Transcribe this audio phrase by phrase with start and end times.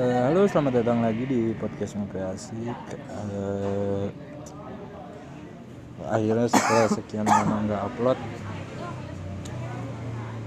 [0.00, 2.72] Eh, halo, selamat datang lagi di podcast Ngopi Asik.
[2.96, 4.08] Eh,
[6.08, 8.16] akhirnya setelah sekian lama nggak upload,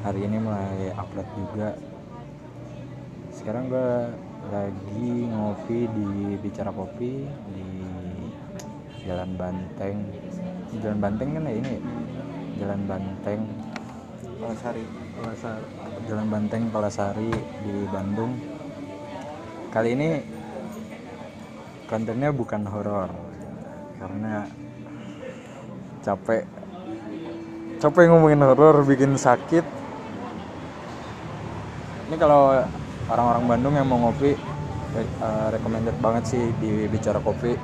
[0.02, 1.70] hari ini mulai upload juga.
[3.30, 3.90] Sekarang gue
[4.50, 6.10] lagi ngopi di
[6.42, 7.22] Bicara Kopi
[7.54, 7.70] di
[9.06, 10.02] Jalan Banteng.
[10.82, 11.82] Jalan Banteng kan ya ini ya?
[12.58, 13.42] Jalan Banteng
[14.42, 14.82] Palasari
[15.14, 15.66] Palasari
[16.10, 17.30] Jalan Banteng Palasari
[17.62, 18.53] di Bandung
[19.74, 20.22] kali ini
[21.90, 23.10] kontennya bukan horor
[23.98, 24.46] karena
[26.06, 26.46] capek.
[27.82, 29.66] Capek ngomongin horor bikin sakit.
[32.06, 32.62] Ini kalau
[33.10, 34.38] orang-orang Bandung yang mau ngopi
[34.94, 37.58] eh, recommended banget sih di Bicara Kopi.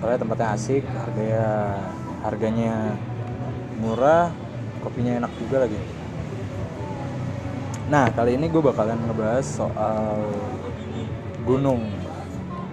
[0.00, 1.44] Soalnya tempatnya asik harganya
[2.24, 2.96] harganya
[3.76, 4.32] murah
[4.80, 6.05] kopinya enak juga lagi
[7.86, 10.18] nah kali ini gue bakalan ngebahas soal
[11.46, 11.86] gunung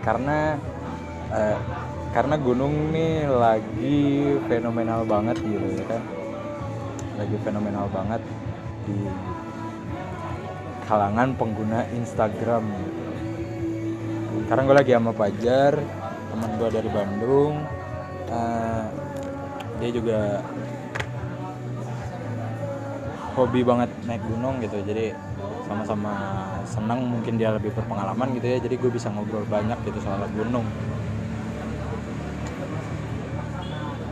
[0.02, 0.58] karena
[1.30, 1.58] eh,
[2.14, 4.02] karena gunung nih lagi
[4.50, 6.02] fenomenal banget gitu ya kan
[7.18, 8.22] lagi fenomenal banget
[8.90, 8.98] di
[10.88, 12.66] kalangan pengguna Instagram.
[14.46, 15.74] Sekarang gue lagi sama Pajar,
[16.30, 17.64] teman gue dari Bandung.
[18.28, 18.86] Eh,
[19.80, 20.20] dia juga
[23.34, 24.78] hobi banget naik gunung gitu.
[24.86, 25.14] Jadi
[25.66, 26.14] sama-sama
[26.70, 28.58] senang mungkin dia lebih berpengalaman gitu ya.
[28.62, 30.66] Jadi gue bisa ngobrol banyak gitu soal gunung.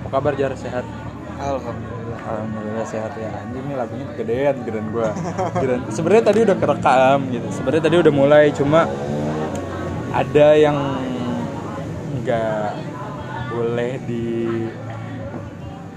[0.02, 0.54] Apa kabar Jar?
[0.58, 0.84] Sehat?
[1.42, 2.20] Alhamdulillah.
[2.22, 3.30] Alhamdulillah sehat ya.
[3.34, 5.08] Anjing nih lagunya kegedean gedean gue
[5.58, 5.82] Gedean.
[5.90, 7.48] sebenarnya tadi udah kerekam gitu.
[7.50, 8.86] Sebenarnya tadi udah mulai cuma
[10.12, 10.78] ada yang
[12.22, 12.68] nggak
[13.52, 14.28] boleh di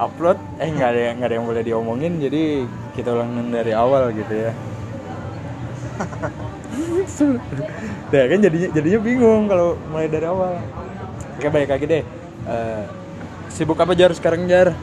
[0.00, 0.39] upload.
[0.62, 2.64] Eh nggak ada nggak ada yang boleh diomongin jadi
[2.95, 4.53] kita ulangin dari awal gitu ya.
[8.11, 10.59] Nah kan jadinya jadinya bingung kalau mulai dari awal.
[11.39, 12.02] Oke baik lagi deh.
[12.51, 12.83] Eh,
[13.46, 14.74] sibuk apa jar sekarang jar?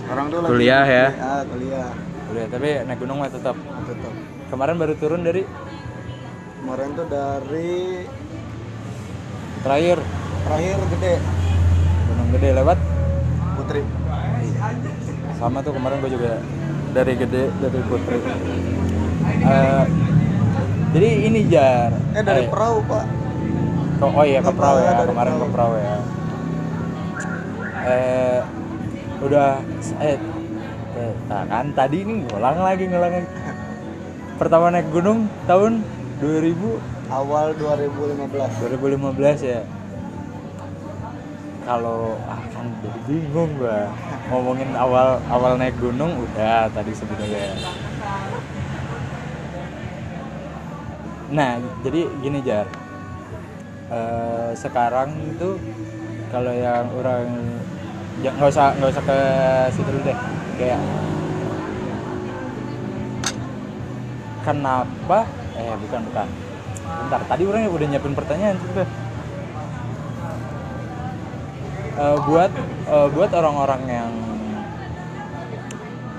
[0.00, 1.06] Sekarang tuh Kuliah ya?
[1.20, 1.92] Ah, kuliah.
[2.28, 3.56] Kuliah, tapi naik gunung mah tetap.
[3.60, 4.12] Tetap.
[4.48, 5.44] Kemarin baru turun dari?
[6.64, 8.08] Kemarin tuh dari
[9.64, 9.98] terakhir.
[10.48, 11.14] Terakhir gede.
[12.08, 12.78] Gunung Gede lewat.
[13.60, 13.84] Putri
[15.42, 16.38] Sama tuh kemarin gue juga
[16.94, 18.18] dari Gede dari Putri.
[19.42, 19.84] Eh,
[20.94, 21.90] jadi ini jar.
[22.14, 23.04] Eh dari perahu pak
[24.02, 25.72] Oh, oh iya ke perahu ya, dari kemarin ke perahu.
[25.74, 25.96] ya.
[27.82, 28.38] Eh
[29.22, 29.50] udah
[29.98, 30.18] eh
[30.94, 33.28] eh, nah kan tadi ini ngulang lagi ngulang lagi.
[34.38, 35.82] Pertama naik gunung tahun
[36.22, 36.54] 2000
[37.10, 38.30] Awal 2015
[38.78, 39.66] 2015 ya
[41.62, 43.90] kalau ah kan jadi bingung gua.
[44.30, 47.54] Ngomongin awal awal naik gunung udah tadi sebenarnya.
[51.32, 52.66] Nah jadi gini jar.
[53.92, 55.60] Eh, sekarang itu
[56.32, 57.28] kalau yang orang
[58.24, 59.18] ya, nggak usah nggak usah ke
[59.72, 60.18] situ dulu deh.
[60.56, 60.80] Kayak
[64.42, 65.28] kenapa?
[65.56, 66.28] Eh bukan bukan.
[66.82, 68.84] Bentar tadi orang udah nyiapin pertanyaan tuh
[71.92, 72.48] Eh, buat
[72.88, 74.12] eh, buat orang-orang yang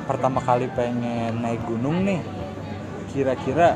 [0.06, 2.22] pertama kali pengen naik gunung nih
[3.10, 3.74] kira-kira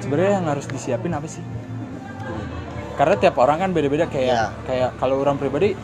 [0.00, 1.44] sebenarnya yang harus disiapin apa sih
[2.96, 4.46] karena tiap orang kan beda-beda kayak Iya.
[4.64, 5.76] kayak kalau orang pribadi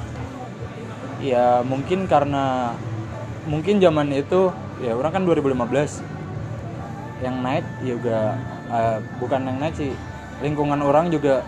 [1.21, 2.73] ya mungkin karena
[3.45, 4.49] mungkin zaman itu
[4.81, 6.01] ya orang kan 2015
[7.21, 8.39] yang naik juga
[8.73, 9.93] eh, bukan yang naik sih
[10.41, 11.43] lingkungan orang juga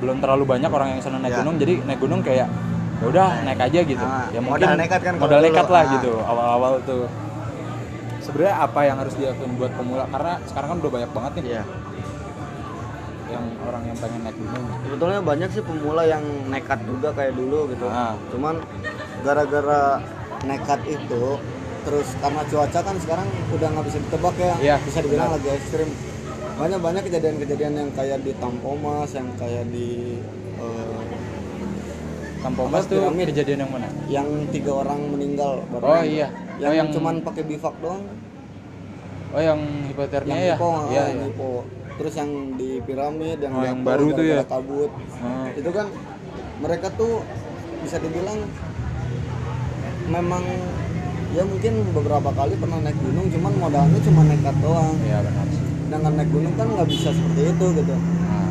[0.00, 1.40] belum terlalu banyak orang yang senang naik Iya.
[1.40, 2.48] gunung jadi naik gunung kayak
[2.96, 4.02] ya udah naik aja gitu.
[4.02, 5.46] Ah, ya modal nekat kan modal dulu.
[5.46, 5.92] nekat lah Ah.
[5.94, 7.04] gitu awal-awal tuh.
[8.20, 10.04] Sebenarnya apa yang harus dilakukan buat pemula?
[10.06, 11.62] Karena sekarang kan udah banyak banget nih Iya.
[13.30, 14.66] yang orang yang pengen naik gunung.
[14.82, 17.86] Sebetulnya banyak sih pemula yang nekat juga kayak dulu gitu.
[17.86, 18.18] Ah.
[18.28, 18.58] Cuman
[19.22, 20.02] gara-gara
[20.42, 21.24] nekat itu
[21.80, 23.24] Terus karena cuaca kan sekarang
[23.56, 24.54] udah nggak bisa ditebak ya.
[24.60, 25.88] Iya, Bisa dibilang lagi ekstrim
[26.60, 30.20] Banyak-banyak kejadian-kejadian yang kayak di Tampomas Yang kayak di
[30.60, 31.00] eh,
[32.40, 33.26] Tampomas tuh piramid?
[33.26, 36.28] kejadian yang mana Yang tiga orang meninggal baru Oh, iya.
[36.56, 38.04] Yang, Oh, yang- cuman pakai bivak doang
[39.30, 41.50] oh yang hipotermia Yang ya hipo, iya hipo.
[41.94, 44.42] Terus yang di piramid Yang Oh, yang baru tuh ya?
[44.44, 45.46] kabut Oh.
[45.50, 45.86] itu kan
[46.58, 47.22] mereka tuh
[47.80, 48.44] bisa dibilang
[50.06, 50.44] memang
[51.30, 55.69] ya mungkin beberapa kali pernah naik gunung cuman modalnya cuma nekat doang iya benar sih
[55.90, 57.94] dengan naik gunung kan nggak bisa seperti itu gitu.
[57.98, 58.50] Nah,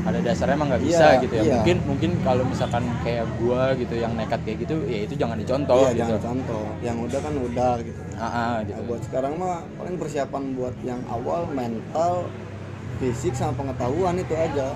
[0.00, 1.42] pada dasarnya emang nggak Iya, bisa gitu ya.
[1.42, 1.54] iya.
[1.54, 5.76] mungkin mungkin kalau misalkan kayak gua gitu yang nekat kayak gitu ya itu jangan dicontoh
[5.78, 6.00] iya gitu.
[6.02, 8.00] jangan contoh yang udah kan udah gitu.
[8.16, 8.76] Ah, ah, gitu.
[8.76, 12.26] Nah, buat sekarang mah paling persiapan buat yang awal mental
[12.98, 14.66] fisik sama pengetahuan itu aja.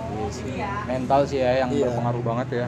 [0.47, 0.71] Iya.
[0.87, 1.91] Mental sih ya yang Iya.
[1.91, 2.67] berpengaruh banget ya.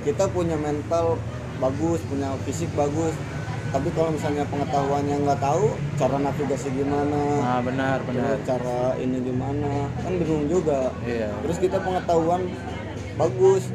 [0.00, 1.20] Kita punya mental
[1.60, 3.12] bagus punya fisik bagus
[3.70, 5.64] tapi kalau misalnya pengetahuannya nggak tahu
[5.94, 7.20] cara navigasi gimana?
[7.38, 8.34] Nah benar benar.
[8.42, 9.86] cara ini gimana?
[10.02, 10.90] Kan bingung juga.
[11.06, 11.30] Iya.
[11.46, 12.50] Terus kita pengetahuan
[13.14, 13.70] bagus.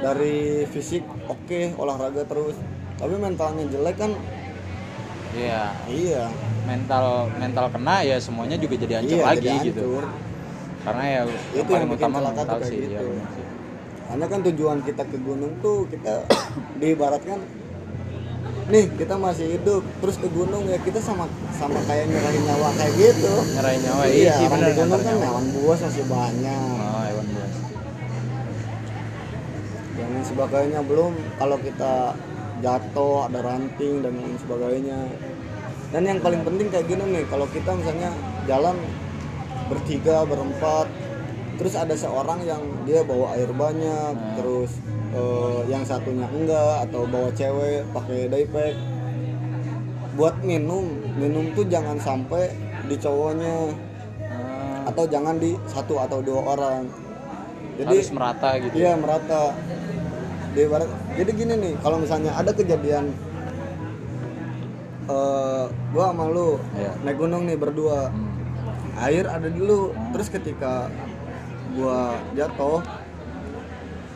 [0.00, 1.76] Dari fisik oke.
[1.76, 2.56] Olahraga terus.
[2.96, 4.12] Tapi mentalnya jelek kan?
[5.36, 5.76] Iya.
[5.92, 6.24] Iya.
[6.64, 9.88] Mental mental kena ya semuanya juga jadi hancur iya lagi jadi gitu.
[9.88, 10.04] hancur.
[10.78, 11.20] karena ya
[11.52, 13.06] Itu yang yang utama mental sih ya, gitu.
[13.12, 13.44] sih.
[14.08, 16.24] karena kan tujuan kita ke gunung tuh kita
[16.80, 17.40] diibaratkan
[18.68, 21.24] nih kita masih hidup terus ke gunung ya kita sama
[21.56, 23.34] sama kayak nyerahin nyawa kayak gitu.
[23.56, 26.76] Nyerahin nyawa iya iya orang di gunung kan hewan buas masih banyak.
[26.76, 27.54] Oh hewan buas.
[29.96, 31.12] Dan lain sebagainya belum.
[31.40, 31.94] Kalau kita
[32.60, 35.00] jatuh ada ranting dan lain sebagainya.
[35.88, 38.12] Dan yang paling penting kayak gini nih kalau kita misalnya
[38.44, 38.76] jalan
[39.72, 40.88] bertiga berempat
[41.58, 44.34] terus ada seorang yang dia bawa air banyak Hmm.
[44.38, 44.70] terus
[45.14, 48.74] eh, yang satunya enggak atau bawa cewek pakai daypack
[50.18, 52.50] buat minum minum tuh jangan sampai
[52.86, 53.72] di cowoknya
[54.28, 56.84] Ah, atau jangan di satu atau dua orang
[57.78, 59.54] jadi harus merata gitu Iya merata.
[60.50, 60.90] Di barat.
[61.14, 63.14] Jadi gini nih, kalau misalnya ada kejadian
[65.08, 65.64] eh
[65.94, 66.92] gua sama lu Iya.
[67.06, 68.10] naik gunung nih berdua.
[68.12, 69.06] Hmm.
[69.06, 69.94] Air ada dulu.
[70.12, 70.90] Terus ketika
[71.72, 72.82] gua jatuh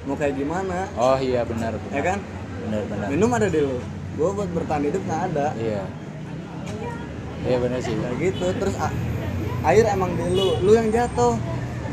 [0.02, 0.88] mau kayak gimana?
[0.94, 2.18] oh iya benar benar Ya kan?
[2.60, 3.78] benar benar Minum ada dulu.
[4.12, 5.46] Gua buat bertahan hidup nggak ada.
[5.56, 5.82] iya
[7.42, 8.46] iya benar sih Kayak gitu.
[8.56, 8.74] Terus
[9.62, 11.38] air emang di lu, lu yang jatuh.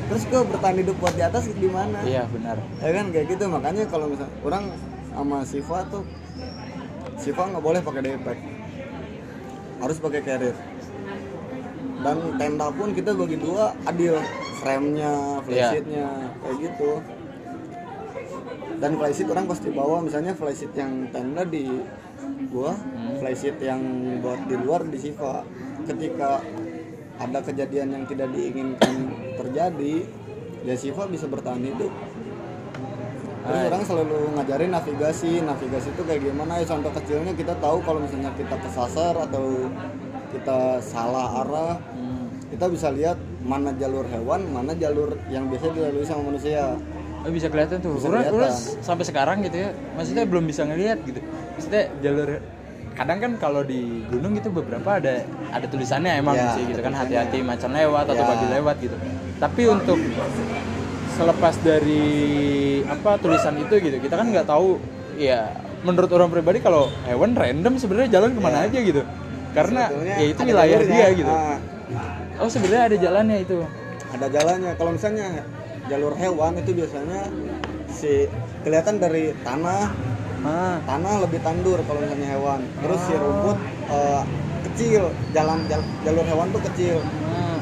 [0.10, 2.02] Terus gua bertahan hidup buat di atas di mana?
[2.02, 4.64] iya benar ya kan kayak gitu makanya kalau misalnya orang
[5.10, 6.04] sama Siva tuh
[7.16, 8.40] Siva nggak boleh pakai daypack
[9.80, 10.56] harus pakai carrier
[12.00, 14.16] dan tenda pun kita bagi dua adil
[14.58, 15.44] frame-nya, Iya.
[15.44, 16.08] flysheet-nya
[16.38, 16.90] kayak gitu
[18.80, 21.68] dan flysheet orang pasti bawa misalnya flysheet yang tenda di
[22.50, 23.20] gua Hmm.
[23.20, 23.82] flysheet yang
[24.24, 25.44] buat di luar di Siva.
[25.84, 26.40] Ketika
[27.20, 28.96] ada kejadian yang tidak diinginkan
[29.36, 30.08] terjadi
[30.64, 31.92] ya Siva bisa bertahan hidup.
[33.40, 35.42] Terus orang selalu ngajarin navigasi.
[35.42, 36.60] Navigasi itu kayak gimana?
[36.62, 39.68] Ya contoh kecilnya kita tahu kalau misalnya kita kesasar atau
[40.30, 42.30] kita salah arah Hmm.
[42.54, 46.78] kita bisa lihat mana jalur hewan mana jalur yang biasa dilalui sama manusia
[47.20, 48.00] Oh, bisa kelihatan tuh.
[48.00, 48.34] Bisa kelihatan.
[48.34, 51.20] orang sampai sekarang gitu ya, maksudnya belum bisa ngelihat gitu.
[51.54, 52.30] Maksudnya jalur
[52.96, 56.92] kadang kan kalau di gunung itu beberapa ada ada tulisannya emang Ya, sih gitu kan
[56.92, 58.28] hati-hati macan lewat atau Ya.
[58.30, 58.96] babi lewat gitu.
[59.36, 60.00] Tapi untuk
[61.10, 62.04] selepas dari
[62.84, 64.80] apa tulisan itu gitu, kita kan nggak tahu
[65.16, 65.52] ya
[65.82, 69.04] menurut orang pribadi kalau hewan random sebenarnya jalan ke mana aja gitu.
[69.50, 71.32] Karena Sebetulnya ya itu wilayah dia gitu.
[71.32, 71.58] Ah,
[72.40, 73.58] Oh sebenarnya ada jalannya itu.
[74.10, 75.44] ada jalannya kalau misalnya
[75.90, 77.34] jalur hewan itu biasanya
[77.90, 78.30] si
[78.62, 80.08] kelihatan dari tanah
[80.40, 83.20] Ah, tanah lebih tandur kalau misalnya hewan terus si Ah.
[83.20, 83.58] rumput
[83.92, 84.24] eh,
[84.64, 85.04] kecil
[85.36, 87.60] jalan jal- jalur hewan tuh kecil ah.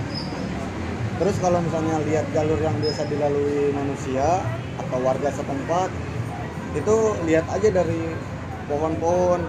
[1.17, 4.45] terus kalau misalnya lihat jalur yang biasa dilalui manusia
[4.77, 5.89] atau warga setempat
[6.69, 6.95] itu
[7.25, 8.13] lihat aja dari
[8.69, 9.41] pohon-pohon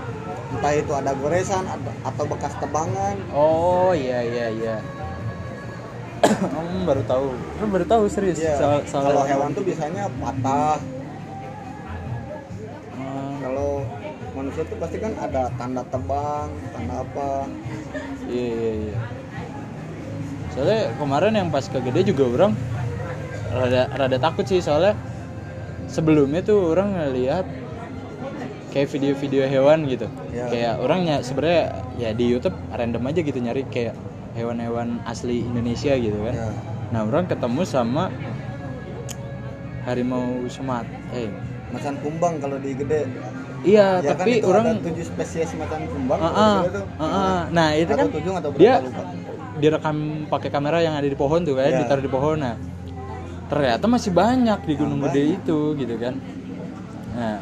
[0.49, 1.69] entah itu ada goresan
[2.01, 4.77] atau bekas tebangan Oh iya iya iya.
[6.27, 7.27] Om baru tahu.
[7.35, 8.39] Lu baru tahu serius.
[8.39, 10.79] Iya, soal kalau hewan tuh biasanya patah
[12.99, 13.87] Hmm, kalau
[14.35, 17.47] manusia tuh pasti kan ada tanda tebang tanda apa
[18.31, 18.99] iya iya iya.
[20.55, 22.53] Soalnya kemarin yang pas ke gede juga orang
[23.55, 24.99] rada rada takut sih soalnya
[25.87, 27.47] sebelumnya tuh orang ngeliat
[28.75, 30.07] kayak video-video hewan gitu.
[30.35, 30.47] Iya.
[30.51, 31.65] Kayak orangnya sebenarnya
[31.97, 33.95] ya di YouTube random aja gitu nyari kayak
[34.39, 36.35] hewan-hewan asli Indonesia gitu kan.
[36.37, 36.49] ya
[36.89, 38.09] Nah, orang ketemu sama
[39.85, 40.87] harimau Sumat.
[41.13, 41.29] Eh,
[41.69, 43.05] macan kumbang kalau di gede
[43.61, 46.85] iya, ya kan tapi itu orang ada tujuh spesies macan kumbang ah, gede tuh.
[46.97, 47.39] ah, ah.
[47.51, 49.03] Nah, itu Atau kan tujuh atau berapa dia lupa
[49.59, 49.97] direkam
[50.31, 51.83] pakai kamera yang ada di pohon tuh kan, Iya.
[51.83, 52.37] ditaruh di pohon.
[52.39, 52.55] Nah,
[53.51, 56.15] ternyata masih banyak di Gunung Gede itu gitu kan.
[57.13, 57.37] Nah,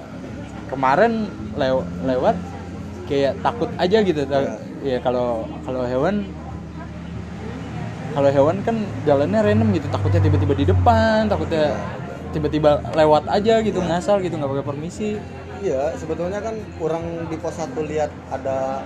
[0.67, 2.35] kemarin lew- lewat
[3.05, 4.23] kayak takut aja gitu.
[4.25, 6.25] Ta- Iya, kalau kalau hewan
[8.17, 11.77] kalau hewan kan jalannya random gitu, takutnya tiba-tiba di depan, takutnya
[12.33, 15.11] tiba-tiba lewat aja gitu, ngasal gitu, nggak pakai permisi.
[15.57, 18.85] iya sebetulnya kan kurang di pos satu lihat ada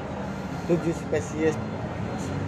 [0.67, 1.59] tujuh spesies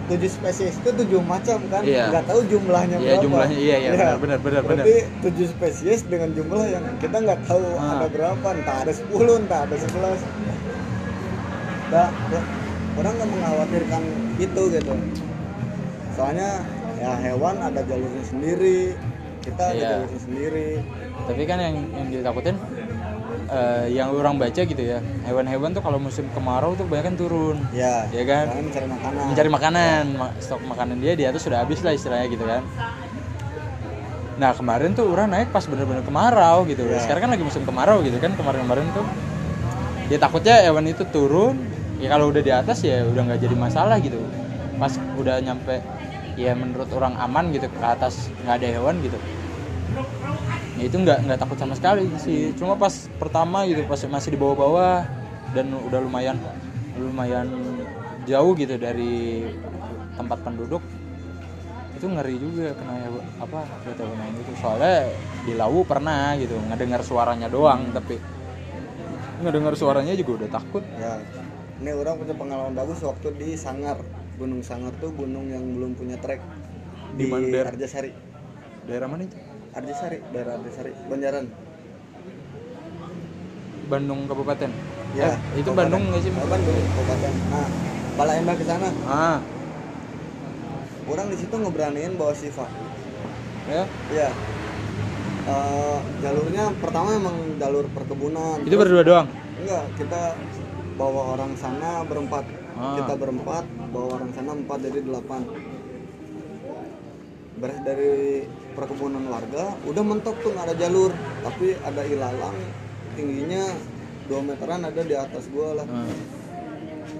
[0.07, 2.07] tujuh spesies itu tujuh macam kan Iya.
[2.07, 4.83] nggak tahu jumlahnya Iya, berapa jumlahnya, iya, iya, benar, benar, benar, benar.
[4.83, 7.99] berarti tujuh spesies dengan jumlah yang kita nggak tahu Ah.
[7.99, 10.19] ada berapa entah ada 10 entah ada 11
[11.91, 12.43] nah, nah,
[12.95, 14.03] orang nggak mengkhawatirkan
[14.39, 14.93] itu gitu
[16.13, 16.61] soalnya
[16.95, 18.93] ya hewan ada jalurnya sendiri
[19.43, 19.89] kita ada Iya.
[19.97, 20.69] jalurnya sendiri.
[21.23, 22.55] Tapi kan yang yang ditakutin
[23.49, 27.59] eh, yang orang baca gitu ya hewan-hewan tuh kalau musim kemarau tuh banyak turun.
[27.75, 28.45] Ya Iya kan?
[28.55, 29.23] mencari makanan.
[29.29, 32.63] Mencari makanan ma- stok makanan dia dia tuh sudah habis lah istilahnya gitu kan.
[34.33, 36.81] Nah kemarin tuh orang naik pas bener-bener kemarau gitu.
[36.87, 37.03] Iya.
[37.03, 39.05] sekarang kan lagi musim kemarau gitu kan kemarin-kemarin tuh.
[40.09, 41.55] Ya takutnya hewan itu turun
[42.01, 44.17] ya kalau udah di atas ya udah nggak jadi masalah gitu.
[44.81, 45.79] Pas udah nyampe
[46.33, 49.17] ya menurut orang aman gitu ke atas nggak ada hewan gitu.
[50.77, 52.53] Ya itu nggak nggak takut sama sekali sih.
[52.57, 55.05] Cuma pas pertama gitu pas masih di bawah-bawah
[55.53, 56.37] dan udah lumayan
[56.97, 57.49] lumayan
[58.25, 59.45] jauh gitu dari
[60.15, 60.81] tempat penduduk
[61.93, 64.51] itu ngeri juga kena ya apa kereta main itu.
[64.57, 65.07] Soalnya
[65.45, 68.17] di Lawu pernah gitu ngedengar suaranya doang tapi
[69.43, 70.83] ngedengar suaranya juga udah takut.
[70.97, 71.21] Ya
[71.81, 73.99] ini orang punya pengalaman bagus waktu di Sangar
[74.37, 76.41] Gunung Sangar tuh gunung yang belum punya trek
[77.13, 77.45] Di di mana?
[77.53, 77.69] Daerah?
[77.73, 78.11] Arjasari.
[78.89, 79.37] daerah mana itu?
[79.73, 81.45] Arjasari daerah Arjasari Banjaran.
[83.87, 84.71] Bandung Kabupaten?
[85.13, 85.77] Ya Eh, itu Kabupaten.
[85.77, 86.31] Bandung nggak sih?
[86.33, 87.33] Oh, Bandung Kabupaten.
[87.53, 87.67] Nah
[88.13, 88.89] Palembang ke sana.
[89.09, 89.37] Ah.
[91.09, 92.65] Orang di situ ngeberaniin bawa Siva
[93.69, 93.83] ya?
[94.11, 94.29] Iya.
[95.43, 98.63] Eh, jalurnya pertama emang jalur perkebunan.
[98.63, 99.27] itu berdua doang?
[99.59, 100.35] Enggak, kita
[100.95, 102.47] bawa orang sana berempat.
[102.73, 102.97] Ah.
[102.99, 103.63] Kita berempat,
[103.93, 105.41] bawa orang sana empat jadi delapan.
[107.53, 111.11] Beres dari perkebunan warga, udah mentok tuh nggak ada jalur,
[111.45, 112.57] tapi ada ilalang
[113.13, 113.69] tingginya
[114.25, 115.87] 2 meteran ada di atas gua lah.
[115.87, 116.09] Ah.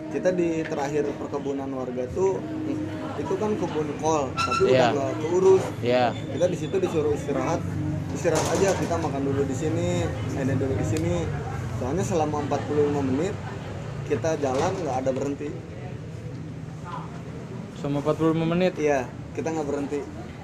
[0.09, 2.41] Kita di terakhir perkebunan warga tuh
[3.13, 4.89] itu kan kebun kol, tapi Iya.
[4.89, 5.63] udah nggak keurus.
[5.85, 7.61] ya kita di situ disuruh istirahat
[8.09, 10.01] istirahat aja kita makan dulu di sini
[10.33, 11.13] ini dulu di sini
[11.77, 13.33] soalnya selama 45 menit
[14.05, 15.49] kita jalan nggak ada berhenti.
[17.79, 18.73] Selama 45 menit?
[18.79, 19.99] Iya kita nggak berhenti.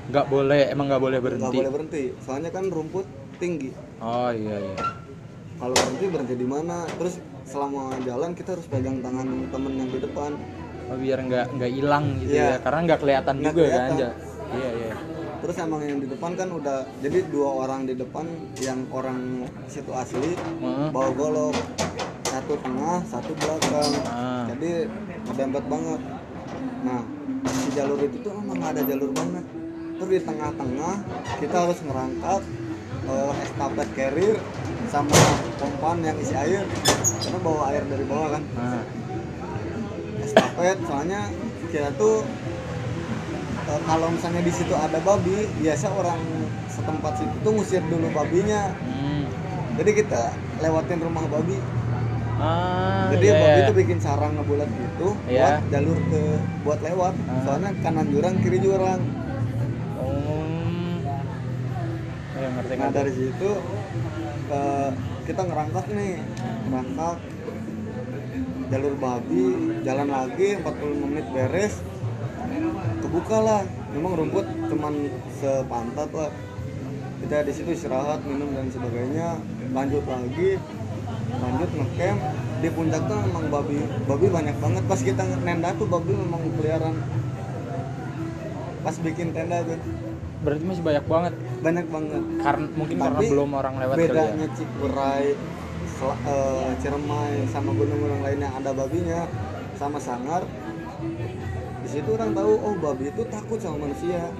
[0.09, 1.57] Nggak boleh emang nggak boleh nggak berhenti?
[1.57, 3.05] boleh berhenti soalnya kan rumput
[3.37, 3.69] tinggi.
[4.01, 4.77] Oh iya iya.
[5.59, 6.87] Kalau berhenti berhenti di mana?
[6.97, 10.31] Terus selama jalan kita harus pegang tangan temen yang di depan.
[10.89, 12.49] Oh, biar nggak nggak hilang gitu Iya.
[12.49, 13.97] ya karena nggak kelihatan Nggak juga kan kelihatan.
[14.01, 14.09] Ja.
[14.57, 14.93] iya iya.
[15.39, 18.25] Terus emang yang di depan kan udah jadi dua orang di depan
[18.59, 20.89] yang orang situ asli Heeh.
[20.89, 21.55] bawa golok
[22.49, 23.93] satu tengah satu belakang.
[24.09, 24.49] Ah.
[24.49, 24.89] jadi
[25.29, 26.01] ngedempet banget.
[26.81, 27.05] Nah
[27.45, 29.45] si jalur itu tuh emang ada jalur banget.
[30.01, 30.95] Terus di tengah-tengah
[31.37, 32.41] kita harus ngerangkak
[33.05, 34.37] eh, estafet carrier
[34.89, 35.13] sama
[35.61, 36.65] pompan yang isi air.
[37.21, 38.43] Karena bawa air dari bawah kan.
[38.57, 38.81] Nah
[40.25, 41.29] estafet soalnya
[41.69, 42.25] kita tuh
[43.69, 46.17] eh, kalau misalnya di situ ada babi biasa orang
[46.65, 48.73] setempat situ tuh ngusir dulu babinya.
[48.73, 49.29] Hmm.
[49.77, 50.33] jadi kita
[50.65, 51.61] lewatin rumah babi
[52.39, 53.65] ah jadi iya, babi iya.
[53.67, 55.59] itu bikin sarang ngebulat gitu Iya.
[55.59, 56.21] buat jalur ke
[56.63, 57.13] buat lewat.
[57.27, 57.41] Ah.
[57.43, 59.01] soalnya kanan jurang kiri jurang.
[59.99, 60.47] Oh
[62.39, 62.95] ya ngerti nah ngerti.
[62.95, 63.49] dari situ
[64.49, 64.89] eh,
[65.27, 66.15] kita ngerangkak nih.
[66.69, 67.17] Ngerangkak.
[68.69, 69.45] Jalur babi
[69.81, 71.73] jalan lagi 45 menit beres.
[73.01, 73.61] Kebuka lah.
[73.89, 74.93] Memang rumput cuman
[75.41, 76.31] sepantat lah.
[77.19, 79.41] Kita di situ istirahat minum dan sebagainya.
[79.73, 80.61] Lanjut lagi
[81.37, 82.19] lanjut ngecamp.
[82.59, 84.83] Di puncak tuh memang babi babi banyak banget.
[84.89, 86.95] Pas kita nenda tuh babi memang keliaran
[88.79, 89.79] pas bikin tenda tuh.
[90.39, 91.33] Berarti masih banyak banget.
[91.59, 92.23] Banyak banget.
[92.39, 94.01] Karena mungkin karena Tapi belum orang lewat ya.
[94.07, 95.25] bedanya Cikuray
[95.99, 99.27] Sel- eh, Ciremai sama gunung-gunung lain yang ada babinya
[99.75, 100.47] sama Sangar.
[101.83, 104.31] Di situ orang tahu oh babi itu takut sama manusia.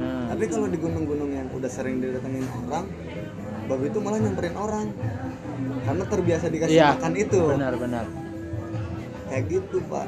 [0.00, 0.32] Hmm.
[0.32, 2.88] tapi kalau di gunung-gunung yang udah sering didatengin orang
[3.70, 4.86] babi itu malah nyamperin orang.
[5.86, 6.98] Karena terbiasa dikasih iya.
[6.98, 7.40] makan itu.
[7.54, 8.04] Benar benar.
[9.30, 10.06] Kayak gitu pak.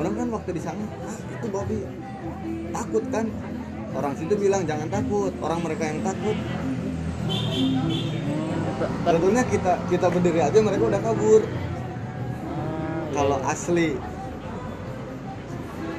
[0.00, 1.78] Orang kan waktu di sana ah itu babi.
[2.72, 3.26] Takut kan?
[3.90, 6.36] Orang situ bilang jangan takut orang mereka yang takut.
[8.80, 11.42] Tentunya kita kita berdiri aja mereka udah kabur.
[11.44, 13.90] Ah, iya, Kalau asli,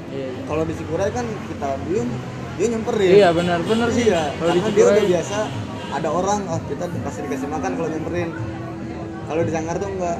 [0.09, 0.41] iya, iya.
[0.49, 2.09] kalau di Cikuray kan kita diem,
[2.51, 3.11] dia nyamperin.
[3.13, 5.37] iya benar benar sih Iya, kalau di karena dia udah biasa
[5.91, 8.29] ada orang, oh kita pasti dikasih makan kalau nyamperin.
[9.25, 10.17] Kalau di Sanggar tuh enggak.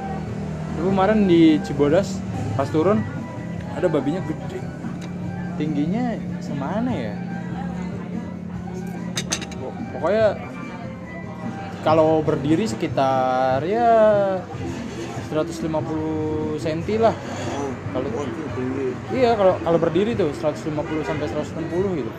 [0.72, 2.08] Dulu kemarin di Cibodas
[2.54, 3.00] pas turun
[3.72, 4.60] ada babinya gede
[5.56, 7.16] tingginya semana ya
[9.56, 10.28] Pok- pokoknya
[11.82, 13.90] kalau berdiri sekitar ya
[15.30, 15.64] 150
[16.58, 17.16] cm lah
[17.92, 18.88] kalau Oh, itu tinggi.
[19.14, 20.72] iya kalau kalau berdiri tuh 150
[21.02, 22.12] sampai 160 gitu.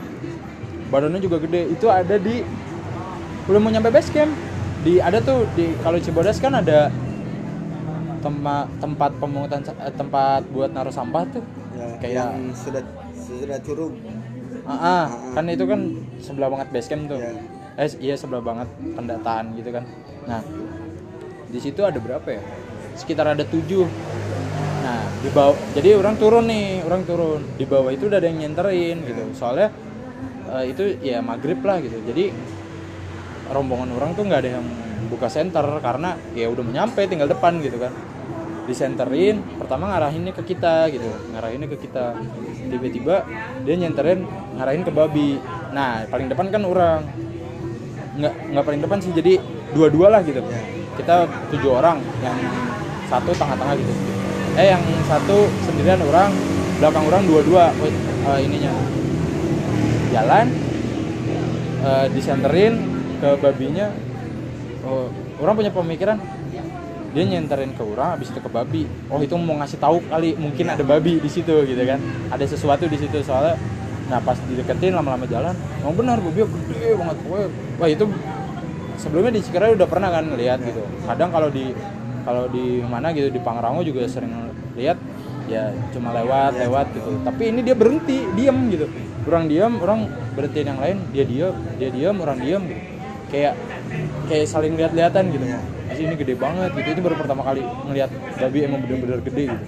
[0.88, 1.68] Badannya juga gede.
[1.68, 2.44] Itu ada di
[3.42, 4.32] belum mau nyampe base camp.
[4.82, 6.92] Di ada tuh di kalau Cibodas kan ada
[8.18, 11.42] tempat tempat pemungutan eh, tempat buat naruh sampah tuh.
[11.72, 12.82] Ya, Kayak- yang sudah
[13.16, 13.92] sudah curug.
[14.62, 15.80] ah, ah, kan itu kan
[16.18, 17.18] sebelah banget base camp tuh.
[17.18, 17.32] Iya.
[17.72, 19.88] eh iya sebelah banget pendataan gitu kan.
[20.22, 20.44] Nah
[21.48, 22.42] di situ ada berapa ya?
[22.92, 23.88] Sekitar ada tujuh
[25.22, 27.40] di bawah jadi orang turun nih orang turun.
[27.54, 29.22] Di bawah itu udah ada yang nyenterin gitu.
[29.38, 29.70] Soalnya
[30.50, 31.94] eh, itu ya maghrib lah gitu.
[32.02, 32.34] Jadi
[33.54, 34.66] rombongan orang tuh nggak ada yang
[35.06, 37.94] buka center karena ya udah nyampe tinggal depan gitu kan.
[38.66, 41.06] Disenterin pertama ngarahinnya ke kita gitu.
[41.38, 42.18] Ngarahinnya ke kita.
[42.66, 43.22] Tiba-tiba
[43.62, 44.26] dia nyenterin
[44.58, 45.38] ngarahin ke babi.
[45.70, 47.06] Nah paling depan kan orang.
[48.18, 49.14] Nggak nggak paling depan sih.
[49.14, 49.38] Jadi
[49.70, 50.42] dua-dua lah gitu.
[50.98, 52.36] Kita tujuh orang yang
[53.06, 54.11] satu tengah-tengah gitu
[54.52, 56.28] eh yang satu sendirian orang
[56.76, 58.72] belakang orang dua-dua eh, ininya.
[60.12, 60.46] Jalan
[61.84, 62.74] eh, disenterin
[63.22, 63.88] ke babinya.
[64.82, 65.06] Oh,
[65.38, 66.18] orang punya pemikiran
[67.12, 68.88] dia nyenterin ke orang habis itu ke babi.
[69.12, 72.00] Oh itu mau ngasih tahu kali mungkin ada babi di situ gitu kan.
[72.32, 73.56] Ada sesuatu di situ soalnya.
[74.10, 75.56] Nah pas dideketin lama-lama jalan
[75.86, 77.16] oh benar babi gede banget
[77.80, 78.04] wah itu
[79.00, 80.84] sebelumnya di Cikeray udah pernah kan lihat gitu.
[81.08, 81.72] Kadang kalau di
[82.22, 84.32] kalau di mana gitu di Pangrango juga sering
[84.78, 84.98] lihat
[85.50, 87.10] ya cuma lewat lewat gitu.
[87.26, 88.86] Tapi ini dia berhenti diam gitu.
[89.26, 92.82] Orang diam orang berhentiin yang lain dia diam dia diam orang diam gitu.
[93.32, 93.54] Kayak
[94.28, 95.44] kayak saling lihat-lihatan gitu.
[95.90, 96.88] Masih ini gede banget gitu.
[96.98, 99.66] Itu baru pertama kali ngelihat babi emang bener-bener gede gitu.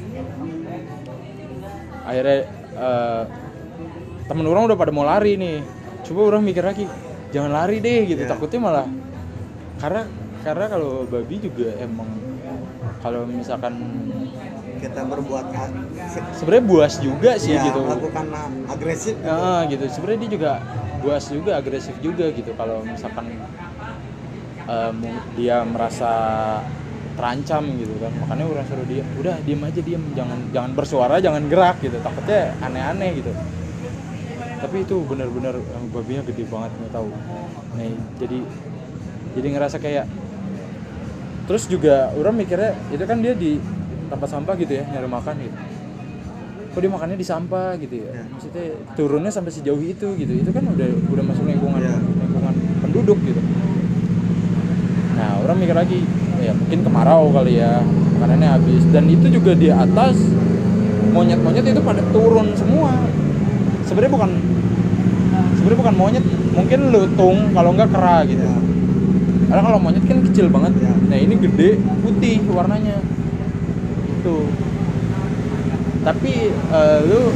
[2.04, 2.38] Akhirnya
[2.76, 3.22] eh,
[4.24, 5.58] temen orang udah pada mau lari nih.
[6.04, 6.84] Coba orang mikir lagi
[7.34, 8.22] jangan lari deh gitu.
[8.22, 8.30] Iya.
[8.30, 8.86] takutnya malah
[9.82, 10.06] karena
[10.46, 12.06] karena kalau babi juga emang
[13.04, 13.74] kalau misalkan
[14.80, 15.46] Kita berbuat
[16.40, 17.80] sebenarnya buas juga sih ya, gitu.
[17.84, 19.14] lakukan a- agresif.
[19.24, 19.84] Ah, gitu.
[19.92, 20.52] Sebenarnya dia juga
[21.04, 22.50] buas juga agresif juga gitu.
[22.56, 23.28] Kalau misalkan
[24.96, 26.12] mu- dia merasa
[27.14, 30.02] terancam gitu kan makanya orang suruh dia udah diem aja diem.
[30.16, 31.96] Jangan jangan bersuara jangan gerak gitu.
[32.00, 33.32] Takutnya aneh-aneh gitu.
[34.64, 37.08] Tapi itu benar-benar eh, babinya gede banget nggak tahu.
[37.78, 38.38] Nih jadi
[39.36, 40.06] jadi ngerasa kayak
[41.44, 43.60] terus juga orang mikirnya itu kan dia di
[44.08, 45.56] tempat sampah gitu ya nyari makan gitu.
[46.74, 48.10] Kok dia makannya di sampah gitu ya?
[48.10, 48.24] Ya.
[48.26, 48.64] maksudnya
[48.98, 50.32] turunnya sampai sejauh itu gitu.
[50.34, 51.94] Itu kan udah udah masuk lingkungan Ya.
[51.96, 53.40] lingkungan penduduk gitu.
[55.14, 56.02] Nah orang mikir lagi
[56.42, 57.78] ya mungkin kemarau kali ya
[58.18, 58.82] makanannya habis.
[58.90, 60.18] Dan itu juga di atas
[61.14, 62.90] monyet-monyet itu pada turun semua.
[63.86, 64.30] Sebenarnya bukan
[65.60, 68.42] sebenarnya bukan monyet mungkin lutung kalau enggak kera gitu.
[68.42, 68.58] Ya.
[69.54, 70.74] Karena kalau monyet kan kecil banget.
[70.82, 70.90] Ya.
[71.06, 72.98] nah ini gede putih warnanya.
[74.18, 74.50] Itu
[76.02, 77.30] tapi eh, lu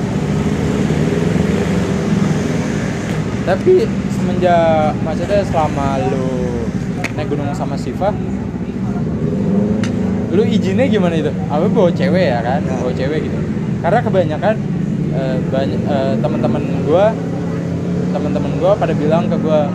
[3.46, 3.86] tapi
[4.18, 6.26] semenjak maksudnya selama lu
[7.14, 8.10] naik gunung sama Siva
[10.34, 11.30] lu izinnya gimana itu?
[11.46, 12.66] Apa bawa cewek ya kan?
[12.66, 12.82] Ya.
[12.82, 13.38] bawa cewek gitu.
[13.78, 14.54] Karena kebanyakan
[15.14, 17.14] eh, banyak eh, teman-teman gua
[18.10, 19.70] teman-teman gua pada bilang ke gua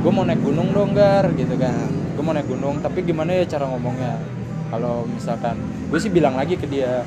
[0.00, 3.36] "Eh, gua mau naik gunung dong gar gitu kan gua mau naik gunung tapi gimana
[3.36, 4.16] ya cara ngomongnya
[4.70, 5.60] kalau misalkan
[5.90, 7.04] gue sih bilang lagi ke dia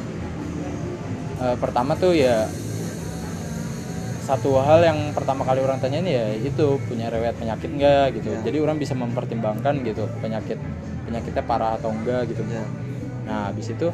[1.40, 2.46] eh, pertama tuh ya
[4.22, 8.40] satu hal yang pertama kali orang tanyain ya itu punya rewet penyakit enggak gitu Ya.
[8.46, 10.56] jadi orang bisa mempertimbangkan gitu penyakit
[11.04, 12.64] penyakitnya parah atau enggak gitu Ya.
[13.26, 13.90] nah habis itu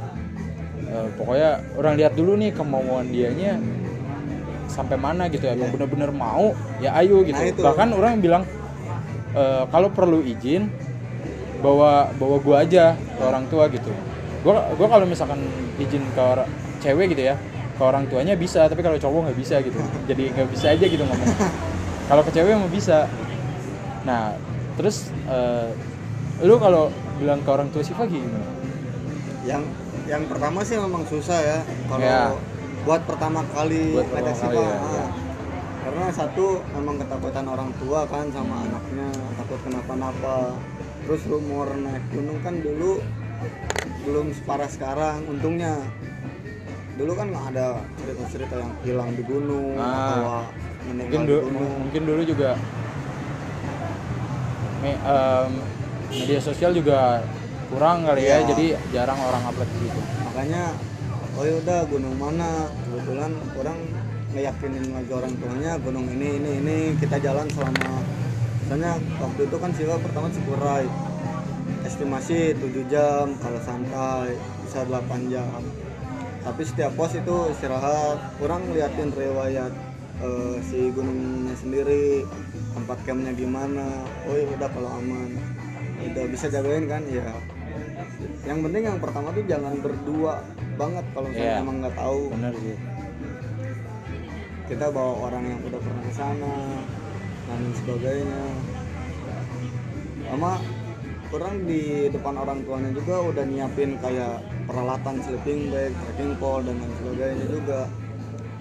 [0.85, 3.57] eh, pokoknya orang lihat dulu nih kemauan dianya
[4.67, 5.65] sampai mana gitu ya Ya.
[5.65, 7.62] bener-bener mau ya ayo gitu Nah, itu.
[7.63, 8.43] bahkan orang bilang
[9.35, 10.69] eh, kalau perlu izin
[11.59, 13.91] bawa bawa gua aja ke orang tua gitu.
[14.45, 15.43] Gua gua kalau misalkan
[15.77, 16.47] izin ke orang
[16.79, 17.35] cewek gitu ya
[17.75, 19.79] ke orang tuanya bisa tapi kalau cowok nggak bisa gitu.
[20.09, 21.29] Jadi nggak bisa aja gitu ngomong.
[22.07, 23.07] Kalau ke cewek mah bisa.
[24.07, 24.35] Nah
[24.79, 25.67] terus eh,
[26.43, 26.87] lu kalau
[27.19, 28.39] bilang ke orang tua Siva gimana?
[29.43, 29.63] Yang
[30.07, 31.57] yang pertama sih memang susah ya.
[31.91, 32.31] Kalau Ya.
[32.87, 34.91] buat pertama kali Buat pertama kali Siva, ya, ah.
[34.95, 35.05] ya.
[35.89, 40.54] Karena satu memang ketakutan orang tua kan sama anaknya takut kenapa-napa.
[41.02, 43.02] Terus rumor naik gunung kan dulu
[44.06, 45.82] belum separah sekarang untungnya.
[46.93, 49.89] Dulu kan nggak ada cerita-cerita yang hilang di gunung Ah.
[49.89, 50.21] atau
[50.86, 51.71] mungkin di dulu gunung.
[51.82, 52.49] mungkin dulu juga
[54.80, 55.52] me- em,
[56.12, 57.25] media sosial juga
[57.67, 58.47] kurang kali ya Iya.
[58.47, 60.63] jadi jarang orang upload gitu makanya
[61.34, 62.49] oh yaudah gunung mana
[62.82, 63.80] kebetulan orang
[64.29, 68.05] ngeyakinin lagi orang tuanya gunung ini ini ini kita jalan selama
[68.61, 70.85] misalnya waktu itu kan Siwa pertama Cikuray
[71.81, 74.35] estimasi 7 jam kalau santai
[74.67, 75.61] bisa 8 jam.
[76.39, 79.73] Tapi setiap pos itu istirahat kurang liatin riwayat
[80.21, 82.23] eh, si gunungnya sendiri
[82.77, 84.05] tempat campnya gimana.
[84.29, 85.29] Oh ya udah kalau aman.
[86.03, 87.25] Udah bisa jagain kan ya.
[88.45, 90.33] Yang penting yang pertama tuh jangan berdua
[90.77, 91.63] banget kalau misalnya Iya.
[91.63, 92.21] emang nggak tahu.
[92.37, 92.77] Bener sih
[94.69, 96.55] kita bawa orang yang udah pernah ke sana
[97.49, 98.43] dan sebagainya.
[100.29, 100.51] Sama
[101.34, 106.77] kurang di depan orang tuanya juga udah nyiapin kayak peralatan sleeping bag, trekking pole dan
[106.77, 107.89] lain sebagainya juga.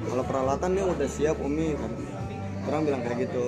[0.09, 1.93] Kalau peralatan nih udah siap umi kan.
[2.65, 3.47] Kurang bilang kayak gitu.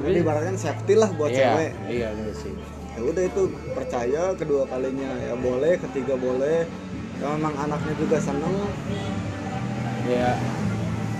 [0.00, 1.72] Jadi ibaratkan safety lah buat iya cewek.
[1.88, 2.52] iya bener sih.
[2.96, 3.42] Ya udah itu
[3.72, 5.08] percaya kedua kalinya.
[5.24, 6.68] Ya boleh ketiga boleh.
[7.16, 8.56] Kalau memang anaknya juga seneng
[10.12, 10.30] ya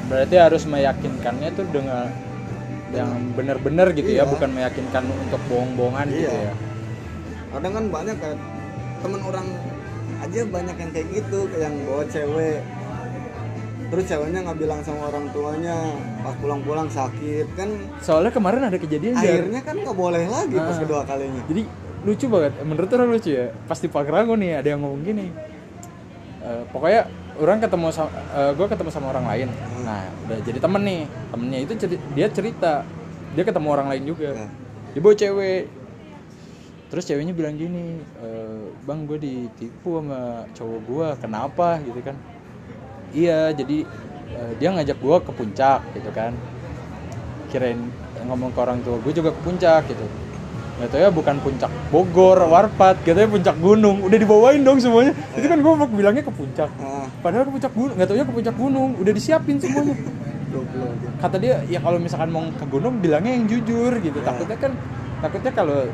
[0.06, 2.10] berarti harus meyakinkannya tuh dengan
[2.90, 4.28] yang benar-benar gitu ya Iya.
[4.28, 6.50] bukan meyakinkan untuk bohong-bohongan gitu Iya.
[6.50, 6.54] ya
[7.50, 8.36] kadang kan banyak kan
[9.00, 9.46] temen orang
[10.20, 12.58] aja banyak yang kayak gitu kayak yang bawa cewek
[13.90, 15.74] terus ceweknya nggak bilang sama orang tuanya
[16.20, 20.78] pas pulang-pulang sakit kan soalnya kemarin ada kejadian akhirnya kan nggak boleh lagi pas Ah.
[20.78, 21.62] kedua kalinya jadi
[22.00, 25.26] lucu banget menurut orang lucu ya pasti Pak Rango nih ada yang ngomong gini
[26.40, 27.04] Eh, pokoknya
[27.40, 28.10] orang ketemu sama
[28.54, 29.48] gue ketemu sama orang lain.
[29.82, 31.02] Nah udah jadi temen nih.
[31.32, 32.84] Temennya itu ceri- dia cerita.
[33.34, 34.30] Dia ketemu orang lain juga.
[34.36, 34.46] Ya.
[34.90, 35.62] dia bawa cewek.
[36.90, 41.68] Terus ceweknya bilang gini "Eh, bang gue ditipu sama cowok gue kenapa?
[41.80, 42.16] Gitu kan.
[43.14, 43.86] Iya jadi
[44.34, 46.34] eh, dia ngajak gue ke puncak gitu kan.
[47.50, 47.78] Kirain
[48.26, 50.06] ngomong ke orang tua gue juga ke puncak gitu
[50.88, 54.00] tahu ya bukan puncak Bogor Warpat katanya puncak gunung.
[54.00, 55.12] Udah dibawain dong semuanya.
[55.36, 56.70] Itu kan gue bilangnya ke puncak.
[56.80, 57.04] Ah.
[57.20, 58.90] Padahal ke puncak gunung nggak tahu ya ke puncak gunung.
[58.96, 59.94] Udah disiapin semuanya.
[61.20, 64.18] Kata dia ya kalau misalkan mau ke gunung bilangnya yang jujur gitu.
[64.24, 64.72] Takutnya kan
[65.20, 65.84] takutnya kalau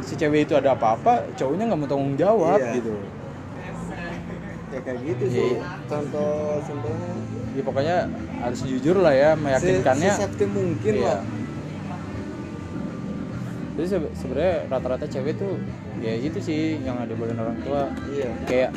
[0.00, 2.72] si cewek itu ada apa-apa cowoknya nggak mau tanggung jawab Iya.
[2.80, 2.94] gitu.
[4.70, 5.50] Ya kayak gitu sih.
[5.58, 5.66] Iya.
[5.90, 7.10] contoh contohnya
[7.50, 7.96] ya pokoknya
[8.40, 10.12] harus jujur lah ya meyakinkannya.
[10.14, 11.04] Se, mungkin Iya.
[11.04, 11.18] lah
[13.80, 15.56] jadi sebe- sebenarnya rata-rata cewek tuh
[16.04, 17.88] ya gitu sih yang ada boleh orang tua.
[18.12, 18.28] Iya.
[18.44, 18.70] Kayak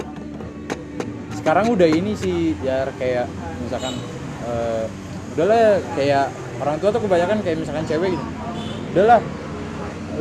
[1.35, 3.27] sekarang udah ini sih biar kayak
[3.59, 3.91] misalkan
[4.47, 4.87] eh,
[5.35, 6.25] udahlah ya, kayak
[6.63, 8.25] orang tua tuh kebanyakan kayak misalkan cewek gitu.
[8.95, 9.19] Udahlah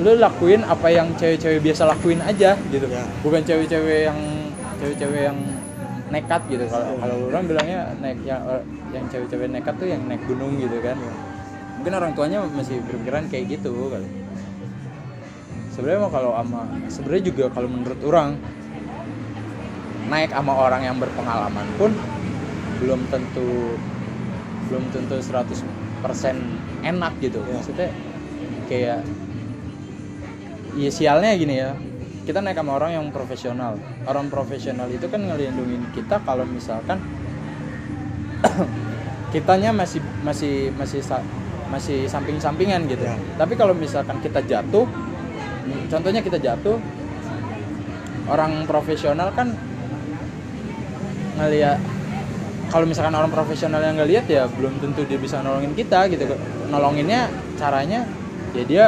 [0.02, 2.86] lu lakuin apa yang cewek-cewek biasa lakuin aja gitu.
[2.90, 3.06] Ya.
[3.22, 4.18] bukan cewek-cewek yang
[4.82, 5.38] cewek-cewek yang
[6.10, 6.66] nekat gitu.
[6.66, 8.42] Kalau kalau orang bilangnya naik yang
[8.90, 10.98] yang cewek-cewek nekat tuh yang naik gunung gitu kan.
[11.78, 14.21] Mungkin orang tuanya masih berpikiran kayak gitu kali
[15.72, 18.36] sebenarnya kalau ama sebenarnya juga kalau menurut orang
[20.12, 21.90] naik sama orang yang berpengalaman pun
[22.84, 23.80] belum tentu
[24.68, 26.04] belum tentu 100%
[26.84, 27.52] enak gitu Ya.
[27.56, 27.88] maksudnya
[28.68, 29.00] kayak
[30.76, 31.72] ya sialnya gini ya
[32.28, 37.00] kita naik sama orang yang profesional orang profesional itu kan ngelindungin kita kalau misalkan
[39.32, 41.00] kitanya masih masih masih
[41.72, 43.16] masih samping-sampingan gitu Ya.
[43.40, 44.84] tapi kalau misalkan kita jatuh
[45.88, 46.76] contohnya kita jatuh
[48.26, 49.54] orang profesional kan
[51.34, 51.78] ngeliat
[52.68, 56.24] kalau misalkan orang profesional yang ngeliat ya belum tentu dia bisa nolongin kita gitu
[56.68, 58.08] nolonginnya caranya
[58.52, 58.86] ya dia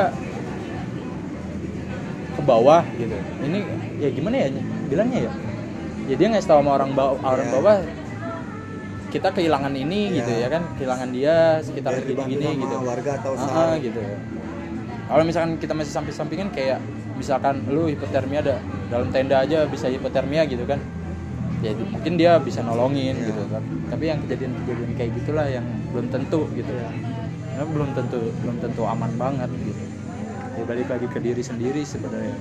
[2.34, 3.58] ke bawah gitu ini
[3.98, 4.48] ya gimana ya
[4.88, 5.32] bilangnya ya
[6.04, 7.54] ya dia ngasih tahu sama orang bawah orang Iya.
[7.54, 7.76] bawah
[9.08, 10.16] kita kehilangan ini Iya.
[10.20, 13.78] gitu ya kan kehilangan dia sekitar gini-gini gitu warga atau Ah, sar.
[13.78, 14.00] gitu
[15.04, 16.78] kalau misalkan kita masih samping-sampingan kayak
[17.14, 18.56] misalkan lu hipotermia ada
[18.90, 20.80] dalam tenda aja bisa hipotermia gitu kan
[21.62, 23.28] ya mungkin dia bisa nolongin Iya.
[23.32, 26.88] gitu tapi, tapi yang kejadian-kejadian kayak gitulah yang belum tentu gitu ya
[27.54, 29.82] Karena belum tentu belum tentu aman banget gitu
[30.54, 32.34] ya balik lagi ke diri sendiri sebenarnya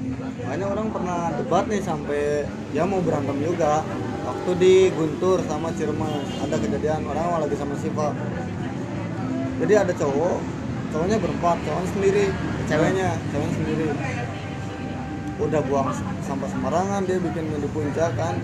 [0.43, 2.45] Makanya orang pernah debat nih sampai
[2.75, 3.81] ya mau berantem juga.
[4.23, 8.11] Waktu di Guntur sama Ciremas ada kejadian orang lagi sama Siva.
[9.63, 10.37] Jadi ada cowok,
[10.93, 12.25] cowoknya berempat, cowoknya sendiri,
[12.69, 13.87] ceweknya, ceweknya sendiri.
[15.41, 15.89] Udah buang
[16.21, 18.37] sampah sembarangan dia bikin di puncak kan.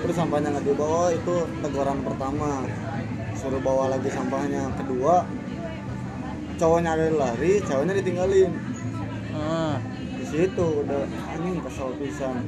[0.00, 2.64] Terus sampahnya nggak dibawa itu teguran pertama.
[3.36, 4.72] Suruh bawa lagi sampahnya.
[4.80, 5.28] Kedua,
[6.56, 8.70] cowoknya ada lari, ceweknya ditinggalin
[9.34, 9.74] ah,
[10.20, 12.44] di situ udah anjing kesel pisan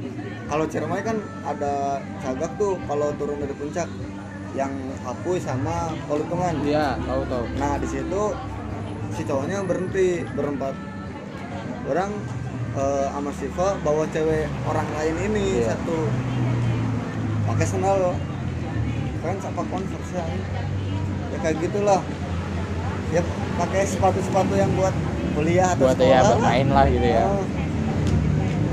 [0.47, 3.87] kalau Ciremai kan ada cagak tuh kalau turun dari puncak
[4.53, 4.69] yang
[5.01, 8.23] Hapuy sama Kolutungan iya tahu tahu nah di situ
[9.13, 10.73] si cowoknya berhenti berempat.
[11.85, 12.11] Orang
[12.73, 15.73] eh, sama Siva bawa cewek orang lain ini Iya.
[15.73, 15.97] satu.
[17.43, 18.15] Pakai sandal
[19.19, 20.25] kan apa converse ya?
[21.29, 22.01] Ya kayak gitulah.
[23.09, 23.21] Ya
[23.55, 24.93] pakai sepatu-sepatu yang buat
[25.33, 26.37] kuliah atau buat ya sekolah lah.
[26.43, 27.25] main lah gitu ya.
[27.25, 27.45] Oh.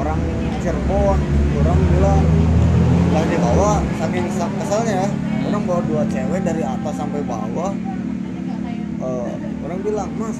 [0.01, 0.17] orang
[0.61, 1.19] Cirebon
[1.57, 2.21] orang bilang
[3.11, 5.09] lagi dibawa satu saking sa- keselnya ya
[5.45, 7.73] orang bawa dua cewek dari atas sampai bawah
[9.01, 9.33] Eh,
[9.65, 10.37] orang bilang mas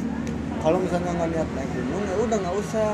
[0.61, 2.91] kalau misalnya nggak niat naik gunung ya udah nggak usah.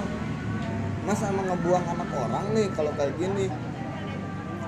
[1.06, 3.46] Mas emang ngebuang anak orang nih kalau kayak gini?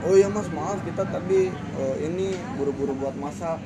[0.07, 3.63] Oh iya mas maaf kita tadi eh, ini buru-buru buat masak.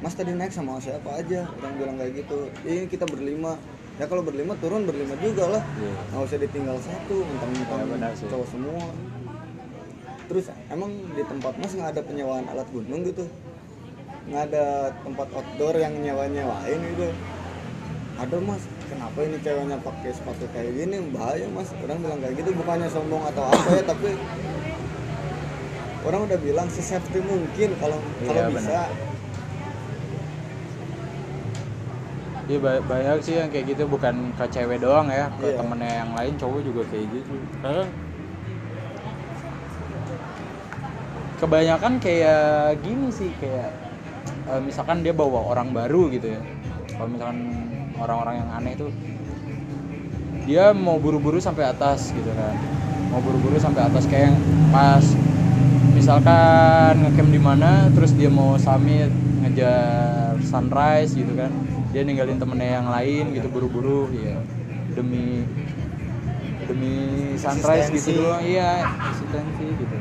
[0.00, 1.48] Mas tadi naik sama siapa aja?
[1.60, 2.48] Orang bilang kayak gitu.
[2.64, 3.60] Ini kita berlima.
[4.00, 5.62] Ya kalau berlima turun berlima juga lah.
[5.76, 5.92] Iya.
[6.12, 8.26] nggak usah ditinggal satu mentang-mentang Ya, sih.
[8.26, 8.88] cowok semua.
[10.24, 13.28] Terus emang di tempat mas nggak ada penyewaan alat gunung gitu
[14.24, 14.64] nggak ada
[15.04, 17.08] tempat outdoor yang nyewa nyewain gitu.
[18.14, 20.96] Ada mas kenapa ini ceweknya pakai sepatu kayak gini?
[21.10, 21.68] Bahaya mas.
[21.82, 24.14] Orang bilang kayak gitu bukannya sombong atau apa ya tapi
[26.04, 28.80] orang udah bilang sesafety mungkin kalau Iya, kalau bisa.
[32.44, 33.82] Iya ba- banyak sih yang kayak gitu.
[33.88, 35.56] Bukan ke cewek doang ya, ke Iya.
[35.60, 37.34] temennya yang lain cowok juga kayak gitu.
[41.34, 43.83] Kebanyakan kayak gini sih kayak
[44.50, 46.40] eh, misalkan dia bawa orang baru gitu ya.
[46.94, 47.38] Kalau misalkan
[47.98, 48.90] orang-orang yang aneh tuh
[50.44, 52.54] dia mau buru-buru sampai atas gitu kan.
[53.08, 55.04] Mau buru-buru sampai atas kayak yang pas.
[55.94, 59.08] Misalkan ngecamp di mana terus dia mau summit
[59.40, 61.50] ngejar sunrise gitu kan.
[61.94, 64.36] Dia ninggalin temennya yang lain gitu buru-buru ya
[64.94, 65.42] demi
[66.64, 66.94] demi
[67.38, 69.96] sunrise gitu doang iya eksistensi gitu.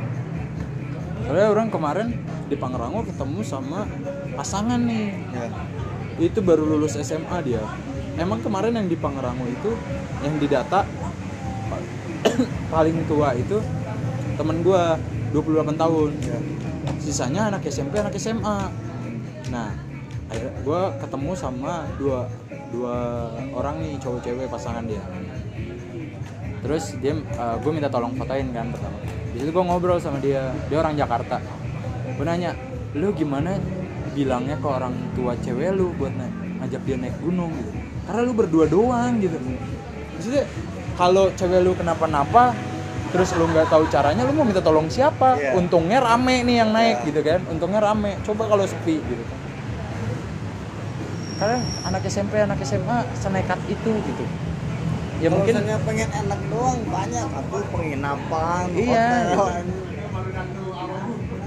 [1.23, 2.07] Soalnya orang kemarin
[2.51, 3.87] di Pangrango ketemu sama
[4.33, 5.13] pasangan nih.
[5.33, 5.47] Ya.
[6.17, 7.63] Itu baru lulus SMA dia.
[8.17, 9.73] Emang kemarin yang di Pangrango itu
[10.21, 10.85] yang didata
[12.73, 13.57] paling tua itu
[14.37, 14.97] temen gua
[15.33, 16.11] 28 tahun.
[16.21, 16.37] Ya.
[17.01, 18.69] Sisanya anak SMP anak SMA
[19.51, 19.69] nah
[20.41, 22.25] gue ketemu sama dua
[22.73, 25.03] dua orang nih cowok cewek pasangan dia.
[26.63, 27.13] Terus dia
[27.59, 28.97] gue minta tolong fotoin kan pertama.
[29.33, 30.49] Di situ gue ngobrol sama dia.
[30.71, 31.37] Dia orang Jakarta.
[32.17, 32.57] Gue nanya
[32.97, 33.57] lu gimana
[34.13, 37.71] bilangnya ke orang tua cewek lu buat naik ngajak dia naik gunung gitu.
[38.05, 39.35] Karena lu berdua doang gitu.
[40.15, 40.43] Maksudnya
[40.93, 42.53] kalau cewek lu kenapa-napa
[43.09, 45.37] terus lu nggak tahu caranya lu mau minta tolong siapa?
[45.37, 45.53] Iya.
[45.53, 47.07] untungnya rame nih yang naik Iya.
[47.09, 47.39] gitu kan.
[47.49, 48.17] Untungnya rame.
[48.21, 49.23] Coba kalau sepi gitu.
[51.41, 54.25] Kan kadang anak SMP anak SMA senekat itu gitu.
[55.21, 55.55] Ya Kalau mungkin
[55.87, 57.27] pengen enak doang banyak.
[57.31, 59.07] Atau penginapan Iya,
[59.39, 59.65] hotel.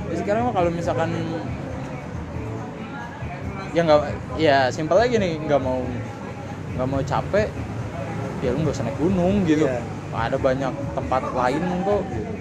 [0.07, 1.11] Ya, sekarang mah kalau misalkan
[3.77, 4.01] ya nggak
[4.41, 5.85] ya simpel aja nih nggak mau
[6.73, 7.49] nggak mau capek
[8.41, 9.85] ya lu nggak usah naik gunung gitu Iya.
[10.17, 12.33] ada banyak tempat lain kok gitu.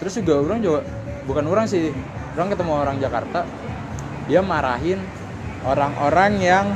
[0.00, 0.80] terus juga orang juga
[1.28, 1.92] bukan orang sih
[2.32, 3.44] orang ketemu orang Jakarta
[4.24, 5.04] dia marahin
[5.68, 6.66] orang-orang yang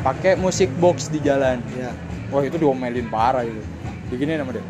[0.00, 1.92] pakai musik box di jalan ya
[2.32, 3.62] Wah itu diomelin parah itu.
[4.10, 4.64] Begini nama dia.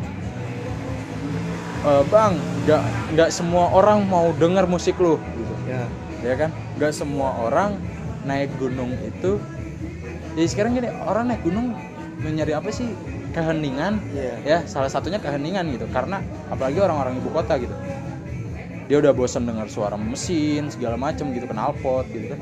[1.81, 2.83] "Eh, bang, nggak
[3.17, 5.53] nggak semua orang mau denger musik lu, gitu.
[5.65, 5.81] ya
[6.21, 6.51] ya kan?
[6.75, 7.79] Nggak semua orang
[8.23, 9.39] naik gunung itu.
[10.35, 11.71] Jadi sekarang gini, orang naik gunung
[12.19, 12.91] mencari apa sih?
[13.31, 14.35] Keheningan, Iya.
[14.47, 15.87] ya salah satunya keheningan gitu.
[15.91, 17.75] Karena apalagi orang-orang ibu kota gitu,
[18.87, 22.39] dia udah bosan dengar suara mesin segala macem gitu, knalpot gitu kan.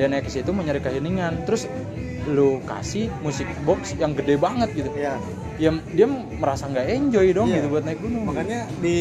[0.00, 1.44] Dia naik ke situ mencari keheningan.
[1.44, 1.68] Terus
[2.28, 5.16] lu kasih musik box yang gede banget gitu ya
[5.56, 6.04] ya dia
[6.36, 7.56] merasa nggak enjoy dong Iya.
[7.56, 9.00] gitu buat naik gunung makanya di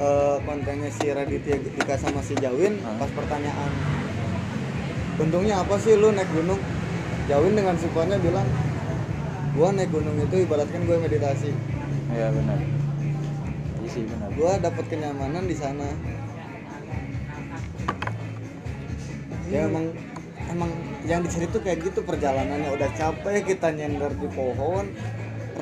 [0.00, 2.96] eh, kontennya si Raditya Dika sama si Jawin Hah?
[2.96, 3.72] pas pertanyaan
[5.20, 6.58] untungnya apa sih lu naik gunung?
[7.30, 8.48] Jawin dengan sukuannya bilang
[9.54, 11.54] gua naik gunung itu ibaratkan gue meditasi.
[12.10, 12.58] Ya benar.
[13.78, 14.28] Iya sih benar.
[14.34, 15.86] Gua dapat kenyamanan di sana.
[19.52, 19.92] Ya emang
[20.50, 20.70] emang
[21.06, 22.72] yang dicari tuh kayak gitu perjalanannya.
[22.74, 24.90] Udah capek kita nyender di pohon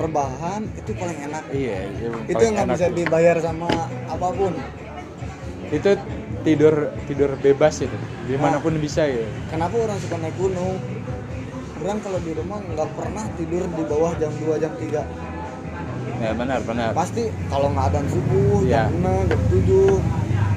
[0.00, 1.42] rebahan itu paling enak.
[1.52, 3.68] Iya iya, itu yang nggak bisa dibayar sama
[4.08, 4.52] apa pun.
[5.70, 5.90] Itu
[6.40, 10.80] tidur tidur bebas itu di mana pun bisa ya kenapa orang suka naik gunung?
[11.80, 15.04] Orang kalau di rumah nggak pernah tidur di bawah jam 2 jam 3
[16.20, 16.90] ya benar benar.
[16.96, 18.88] Pasti kalau nggak ada subuh Iya.
[18.88, 20.00] jam 6 jam 7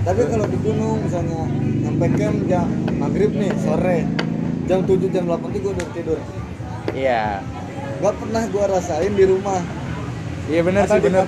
[0.03, 1.41] tapi kalau di gunung misalnya
[1.83, 2.67] sampai camp jam
[2.99, 3.99] maghrib nih sore.
[4.67, 6.19] Jam 7 jam 8 tuh gue udah tidur.
[6.95, 7.43] Iya
[8.03, 9.63] nggak pernah gue rasain di rumah.
[10.51, 11.23] Iya benar sih benar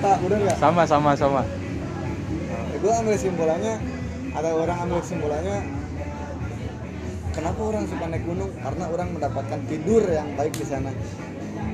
[0.60, 1.42] sama sama sama.
[2.84, 3.80] Gue ambil simpulannya
[4.36, 5.64] ada orang ambil simpulannya
[7.32, 8.52] kenapa orang suka naik gunung?
[8.60, 10.92] Karena orang mendapatkan tidur yang baik di sana.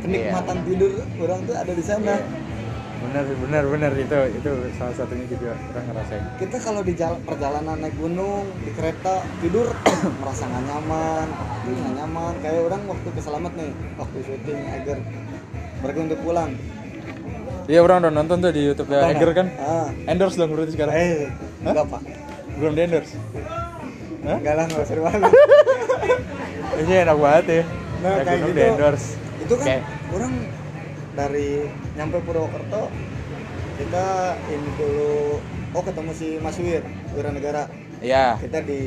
[0.06, 2.14] Kenikmatan tidur orang tuh ada di sana.
[2.22, 2.51] Iya.
[3.02, 7.78] Benar benar benar itu itu salah satunya juga orang ngerasain kita kalau di jalan perjalanan
[7.78, 9.68] naik gunung di kereta tidur
[10.22, 11.26] merasa nggak nyaman
[11.60, 14.98] tidur nggak nyaman kayak orang waktu ke Selamat nih waktu syuting Eger
[15.80, 16.52] berarti untuk pulang
[17.64, 19.06] Iya orang udah nonton tuh di YouTube ya?
[19.08, 19.48] Eger kan.
[19.56, 20.92] ah Endorse dong berarti sekarang.
[20.94, 21.30] eh
[21.62, 22.02] enggak pak
[22.58, 23.16] Belum di endorse.
[24.22, 24.38] Hah?
[24.38, 25.32] enggak lah nggak seru banget
[26.82, 27.64] Ini enak banget ya.
[28.02, 28.52] Nah, kayak gitu.
[28.52, 29.08] di endorse.
[29.40, 30.34] itu kan Kayak- orang
[31.12, 32.88] dari nyampe Purwokerto
[33.76, 34.06] kita
[34.48, 35.42] ini dulu
[35.74, 36.84] oh ketemu si Mas Wir
[37.16, 37.68] Wiranegara
[38.02, 38.34] Iya.
[38.42, 38.82] kita di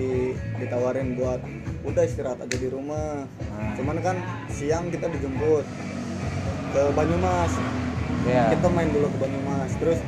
[0.58, 1.38] ditawarin buat
[1.86, 3.22] udah istirahat aja di rumah
[3.54, 3.70] Hmm.
[3.78, 4.16] cuman kan
[4.50, 5.62] siang kita dijemput
[6.74, 7.52] ke Banyumas
[8.26, 8.50] Iya.
[8.58, 9.98] kita main dulu ke Banyumas terus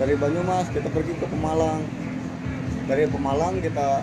[0.00, 1.84] dari Banyumas kita pergi ke Pemalang
[2.88, 4.00] dari Pemalang kita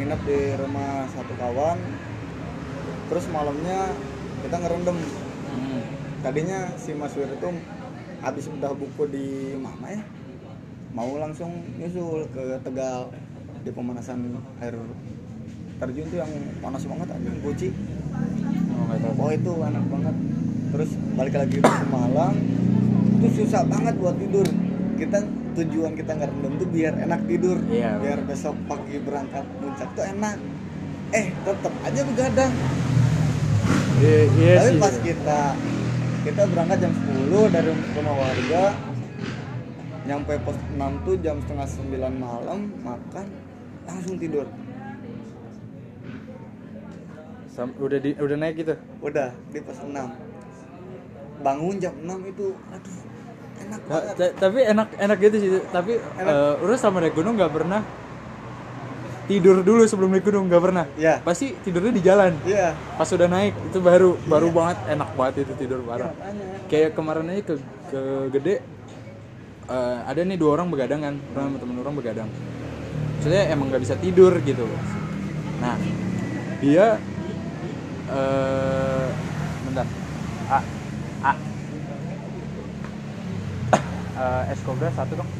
[0.00, 1.76] nginep di rumah satu kawan
[3.08, 3.92] terus malamnya
[4.44, 4.96] kita ngerendam.
[6.18, 7.48] Tadinya si Mas Wir itu
[8.18, 10.02] habis udah buku di mana ya
[10.90, 13.12] mau langsung nyusul ke Tegal
[13.62, 14.74] di pemanasan air
[15.78, 17.68] terjun tuh yang panas banget aja Guci
[18.78, 20.16] Oh, nggak oh itu enak banget.
[20.74, 22.34] Terus balik lagi ke Malang
[23.18, 24.46] itu susah banget buat tidur.
[24.98, 25.18] Kita
[25.58, 27.98] tujuan kita ngerendam tuh biar enak tidur Iya.
[27.98, 30.36] biar besok pagi berangkat puncak tuh enak.
[31.10, 32.52] Eh tetap aja begadang.
[33.98, 34.78] Iya, iya tapi sih.
[34.82, 35.40] pas kita
[36.28, 38.62] kita berangkat jam 10 dari rumah warga
[40.04, 43.26] nyampe pos 6 tuh jam setengah 9 malam makan
[43.88, 44.44] langsung tidur
[47.48, 48.74] Sam- udah di, udah naik gitu.
[49.00, 49.88] udah di pos 6
[51.40, 52.96] bangun jam 6 itu aduh
[53.58, 55.50] enak Nah, banget ta- tapi enak enak gitu sih.
[55.66, 56.28] Tapi Enak.
[56.28, 57.80] eh, urus sama naik gunung nggak pernah
[59.28, 60.84] tidur dulu sebelum naik gunung nggak pernah.
[60.96, 61.20] Iya.
[61.20, 62.32] Pasti tidurnya di jalan.
[62.48, 66.10] iya Pas udah naik itu baru baru banget enak banget itu tidur parah.
[66.16, 67.54] makanya Kayak kemarin aja ke
[67.92, 68.00] ke
[68.32, 68.54] gede
[69.68, 72.28] eh, ada nih dua orang begadang kan, orang temen orang begadang.
[73.20, 74.64] Maksudnya emang nggak bisa tidur gitu.
[75.60, 75.76] Nah
[76.64, 76.96] dia
[78.08, 79.06] eh
[79.68, 79.86] bentar.
[80.48, 80.58] A
[81.20, 81.32] A
[84.18, 85.30] Eh, es kobra satu dong.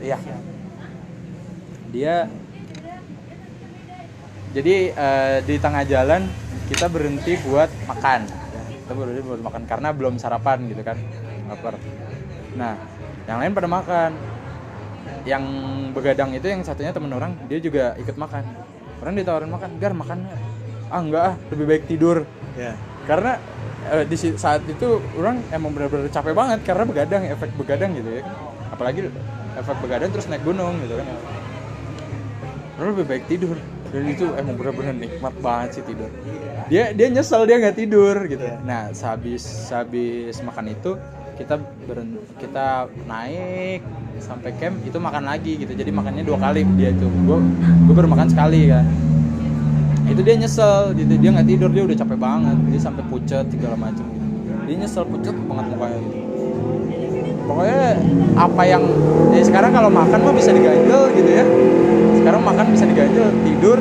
[0.00, 0.16] Iya.
[1.92, 2.14] Dia
[4.54, 6.30] jadi eh, di tengah jalan
[6.70, 8.20] kita berhenti buat makan.
[8.86, 10.96] Kita berhenti buat makan karena belum sarapan gitu kan.
[11.50, 11.74] Lapar.
[12.54, 12.78] Nah,
[13.26, 14.10] yang lain pada makan.
[15.24, 15.44] Yang
[15.96, 18.44] begadang itu yang satunya temen orang, dia juga ikut makan.
[19.00, 20.40] Orang ditawarin makan, "Gar, makan nggak?"
[20.92, 22.28] Ah, enggak ah, lebih baik tidur.
[22.54, 22.76] ya
[23.08, 23.40] Karena
[23.88, 28.20] eh, di saat itu orang emang benar-benar capek banget karena begadang, efek begadang gitu ya
[28.22, 28.34] kan.
[28.76, 29.00] Apalagi
[29.56, 31.06] efek begadang terus naik gunung gitu kan.
[32.78, 33.56] Orang lebih baik tidur.
[33.94, 36.10] Dan itu emang benar-benar nikmat banget sih tidur.
[36.66, 38.42] Dia dia nyesel dia nggak tidur gitu.
[38.66, 40.98] Nah, sehabis sehabis makan itu
[41.38, 43.86] kita beren, kita naik
[44.18, 45.70] sampai camp itu makan lagi gitu.
[45.78, 47.06] Jadi makannya dua kali dia itu.
[47.06, 47.38] Gue
[47.86, 48.82] gue baru makan sekali kan
[50.04, 53.76] itu dia nyesel gitu dia nggak tidur dia udah capek banget dia sampai pucet segala
[53.76, 54.26] macam gitu
[54.68, 56.18] dia nyesel pucet banget mukanya gitu
[57.44, 57.82] pokoknya
[58.34, 58.82] apa yang
[59.30, 61.44] ya sekarang kalau makan mah bisa diganjel gitu ya.
[62.18, 63.78] Sekarang makan bisa diganjel tidur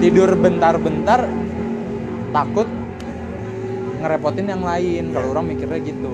[0.00, 1.28] tidur bentar-bentar
[2.32, 2.68] takut
[4.00, 5.12] ngerepotin yang lain.
[5.12, 6.10] Kalau orang mikirnya gitu.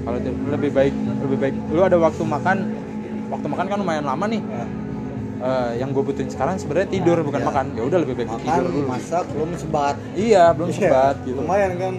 [0.00, 0.18] Kalau
[0.50, 1.54] lebih baik lebih baik.
[1.70, 2.56] Lu ada waktu makan
[3.30, 4.42] waktu makan kan lumayan lama nih.
[4.42, 4.64] Ya.
[5.40, 7.46] Eh, yang gue butuhin sekarang sebenarnya tidur bukan Ya.
[7.48, 7.64] makan.
[7.72, 8.84] Ya udah lebih baik makan tidur dulu.
[8.84, 9.96] masak belum sebat.
[10.12, 11.40] Iya belum Iya, sebat gitu.
[11.40, 11.94] Lumayan kan?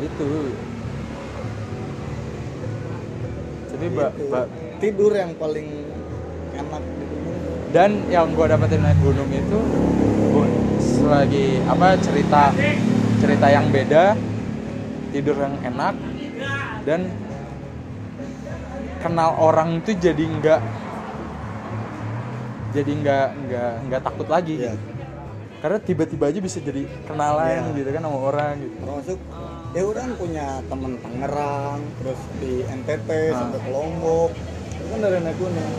[0.00, 0.28] Itu
[3.74, 4.24] tapi ba, Gitu.
[4.28, 5.68] ba- tidur yang paling
[6.52, 7.36] enak di gunung
[7.70, 9.58] dan yang gue dapetin naik gunung itu
[10.76, 12.54] selagi apa cerita
[13.18, 14.14] cerita yang beda
[15.10, 15.94] tidur yang enak
[16.82, 17.10] dan
[18.98, 20.60] kenal orang tuh jadi nggak
[22.72, 24.74] jadi nggak nggak nggak takut lagi Iya.
[25.58, 27.76] karena tiba-tiba aja bisa jadi kenalan Iya.
[27.76, 29.18] gitu kan sama orang gitu termasuk
[29.74, 33.36] ya orang punya teman Tangerang terus di NTT Ah.
[33.36, 34.30] sampai ke Lombok.
[34.70, 35.72] Itu kan dari naik gunung.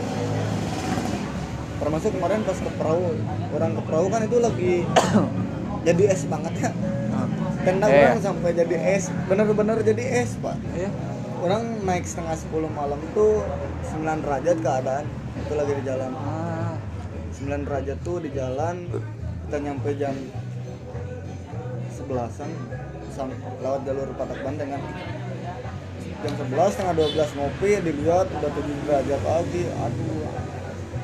[1.76, 3.16] Termasuk kemarin pas ke perahu.
[3.50, 4.74] Orang ke perahu kan itu lagi
[5.88, 6.70] jadi es banget ya.
[7.62, 7.98] Tenda Iya.
[8.06, 9.08] orang sampai jadi es.
[9.26, 10.56] Bener-bener jadi es pak.
[10.72, 10.90] Iya.
[11.36, 13.44] orang naik setengah 10 malam itu
[13.86, 15.04] 9 derajat keadaan.
[15.36, 16.10] Itu lagi di jalan.
[16.16, 16.72] Ah,
[17.30, 18.88] 9 derajat tuh di jalan.
[19.44, 20.16] Kita nyampe jam
[21.92, 22.66] 11an sam-
[23.24, 24.82] lewat jalur Patak Banteng kan.
[26.16, 30.28] Jam 11 setengah 12 ngopi dilihat udah 7 derajat lagi aduh.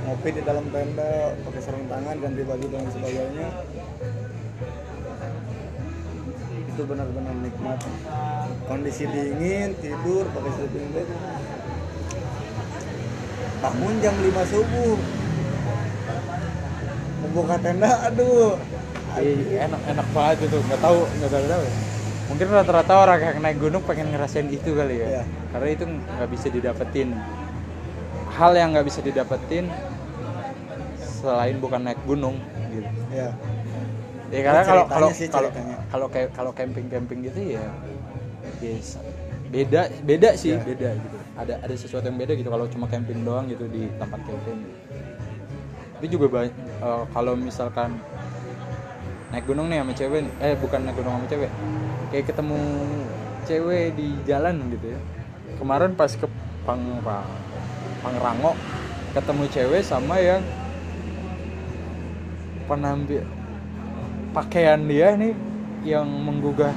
[0.02, 3.48] Ngopi di dalam tenda pakai sarung tangan ganti baju dan sebagainya.
[6.72, 7.80] Itu benar-benar nikmat.
[8.68, 11.08] Kondisi dingin tidur pakai sleeping bag.
[13.62, 14.96] Bangun jam 5 subuh.
[17.24, 18.58] Membuka tenda aduh.
[19.12, 21.91] Iya, enak enak banget itu nggak tahu nggak tahu tahu ya.
[22.32, 25.20] Mungkin rata-rata orang yang naik gunung pengen ngerasain itu kali ya.
[25.20, 25.22] Iya.
[25.52, 27.08] karena itu nggak bisa didapetin.
[28.32, 29.68] Hal yang nggak bisa didapetin
[30.96, 32.40] selain bukan naik gunung
[32.72, 32.88] gitu.
[33.12, 33.36] Ya
[34.32, 35.50] ya karena kalau kalau kalau
[35.92, 37.68] kalau kayak kalau camping camping gitu ya
[38.64, 38.96] yes,
[39.52, 40.64] beda beda sih Iya.
[40.64, 41.16] beda gitu.
[41.36, 44.64] Ada ada sesuatu yang beda gitu kalau cuma camping doang gitu di tempat camping.
[46.00, 46.56] Tapi juga banyak
[47.12, 48.00] kalau misalkan
[49.32, 51.52] naik gunung nih sama cewek eh bukan naik gunung sama cewek
[52.12, 52.60] kayak ketemu
[53.48, 55.00] cewek di jalan gitu ya.
[55.56, 56.28] Kemarin pas ke
[56.62, 57.26] Pang Pang
[58.04, 58.52] Pangrango
[59.16, 60.44] ketemu cewek sama yang
[62.68, 63.24] penampi
[64.36, 65.34] pakaian dia nih
[65.82, 66.76] yang menggugah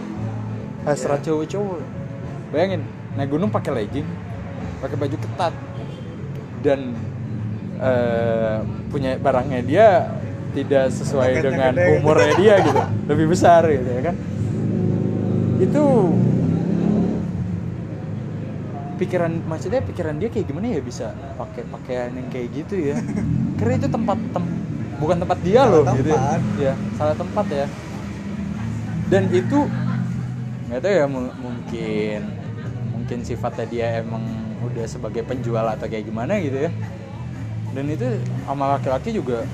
[0.87, 1.83] hasrat cowok-cowok.
[2.55, 2.81] Bayangin
[3.19, 4.07] naik gunung pakai legging
[4.79, 5.53] pakai baju ketat
[6.63, 6.79] dan
[7.79, 8.57] eh,
[8.91, 9.87] punya barangnya dia
[10.55, 12.81] tidak sesuai dengan umurnya dia gitu
[13.11, 14.15] lebih besar gitu ya kan
[15.65, 15.79] itu
[18.99, 21.05] pikiran maksudnya pikiran dia kayak gimana ya bisa
[21.35, 22.95] pakai pakaian yang kayak gitu ya?
[23.59, 24.53] Karena itu tempat tem-
[25.01, 26.19] bukan tempat dia Salah loh gitu ya.
[26.19, 26.39] tempat.
[26.55, 27.65] ya salah tempat ya.
[29.05, 29.69] Dan itu
[30.65, 32.17] nggak tahu ya mu- mungkin
[32.93, 34.23] mungkin sifatnya dia emang
[34.67, 36.71] udah sebagai penjual atau kayak gimana gitu ya.
[37.75, 38.05] Dan itu
[38.45, 39.49] sama laki-laki juga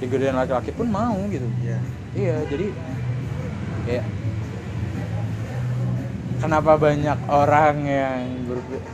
[0.00, 1.48] digodain laki-laki pun mau gitu.
[1.58, 1.78] Ya
[2.14, 2.64] iya jadi
[3.84, 4.04] kayak
[6.42, 8.20] kenapa banyak orang yang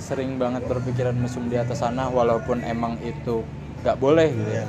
[0.00, 3.44] sering banget berpikiran mesum di atas sana walaupun emang itu
[3.84, 4.66] nggak boleh gitu ya?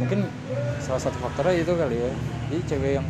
[0.00, 0.20] Mungkin
[0.84, 2.10] salah satu faktornya itu kali ya.
[2.48, 3.06] Jadi cewek yang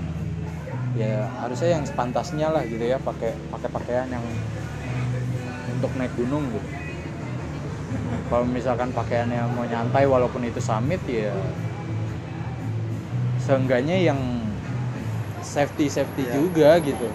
[0.97, 4.25] ya harusnya yang sepantasnya lah gitu ya pakai pakai pakaian yang
[5.69, 6.69] untuk naik gunung gitu.
[8.29, 11.33] Kalau misalkan pakaiannya mau nyantai walaupun itu summit ya
[13.39, 14.21] seenggaknya yang
[15.41, 16.33] safety safety Iya.
[16.35, 17.07] juga gitu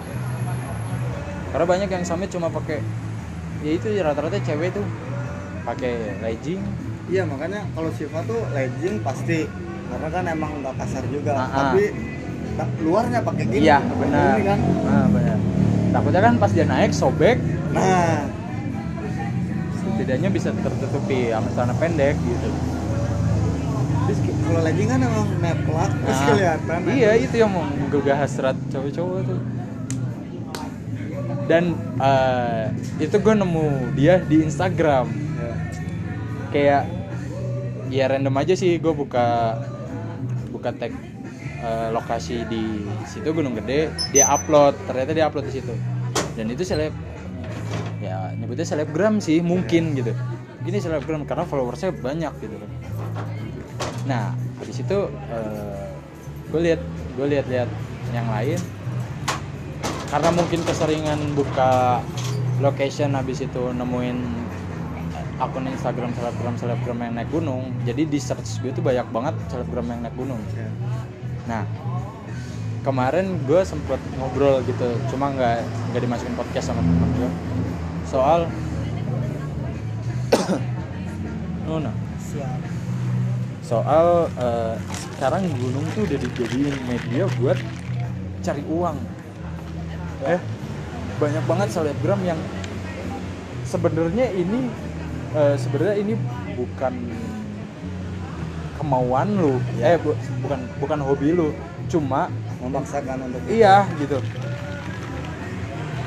[1.54, 2.82] karena banyak yang summit cuma pakai
[3.62, 4.82] ya itu rata-rata cewek tuh
[5.62, 6.58] pakai legging
[7.06, 9.46] iya makanya kalau Siva tuh legging pasti
[9.86, 11.32] karena kan emang nggak kasar juga.
[11.36, 11.50] Ah, ah.
[11.70, 11.94] tapi
[12.58, 14.36] ta- luarnya pakai gini iya benar.
[14.42, 14.58] kan.
[14.88, 15.38] Ah, benar.
[15.94, 17.38] Takutnya kan pas dia naik sobek.
[17.70, 18.26] Nah.
[19.78, 22.48] Setidaknya bisa tertutupi sama celana pendek gitu.
[24.10, 26.78] Terus kalau legging kan emang neplak terus Nah, kelihatan.
[26.90, 29.40] Iya itu yang mau menggugah hasrat cowok-cowok tuh
[31.44, 35.06] dan eh, itu gue nemu dia di Instagram.
[35.34, 35.52] Ya.
[36.54, 36.82] kayak
[37.90, 39.58] ya random aja sih gue buka
[40.54, 40.94] buka tag
[41.60, 43.92] eh, lokasi di situ Gunung Gede.
[44.14, 45.74] Dia upload ternyata dia upload di situ.
[46.34, 46.94] Dan itu seleb
[48.00, 50.12] ya nyebutnya selebgram sih mungkin gitu.
[50.64, 52.70] Gini selebgram karena followersnya banyak gitu kan.
[54.08, 54.24] Nah
[54.64, 55.12] di situ
[56.48, 56.80] gue lihat
[57.18, 57.68] gue lihat-lihat
[58.14, 58.58] yang lain
[60.14, 61.98] karena mungkin keseringan buka
[62.62, 64.14] location habis itu nemuin
[65.42, 69.90] akun Instagram selebgram selebgram yang naik gunung jadi di search gue tuh banyak banget selebgram
[69.90, 70.38] yang naik gunung.
[70.54, 70.70] Ya.
[71.50, 71.62] nah
[72.86, 77.30] kemarin gue sempet ngobrol gitu cuma nggak nggak dimasukin podcast sama temen gue.
[78.06, 78.46] Soal
[81.74, 81.82] oh,
[83.66, 84.78] soal eh,
[85.18, 87.58] sekarang gunung tuh udah dijadiin media buat
[88.46, 89.13] cari uang
[90.24, 90.40] eh
[91.14, 92.40] banyak banget selebgram yang
[93.64, 94.68] sebenarnya ini
[95.32, 96.14] eh, sebenarnya ini
[96.54, 96.94] bukan
[98.78, 99.54] kemauan lu.
[99.78, 99.94] Ya.
[99.94, 101.48] eh bu- bukan bukan hobi lu.
[101.86, 102.32] Cuma
[102.64, 104.18] memaksakan untuk iya gitu.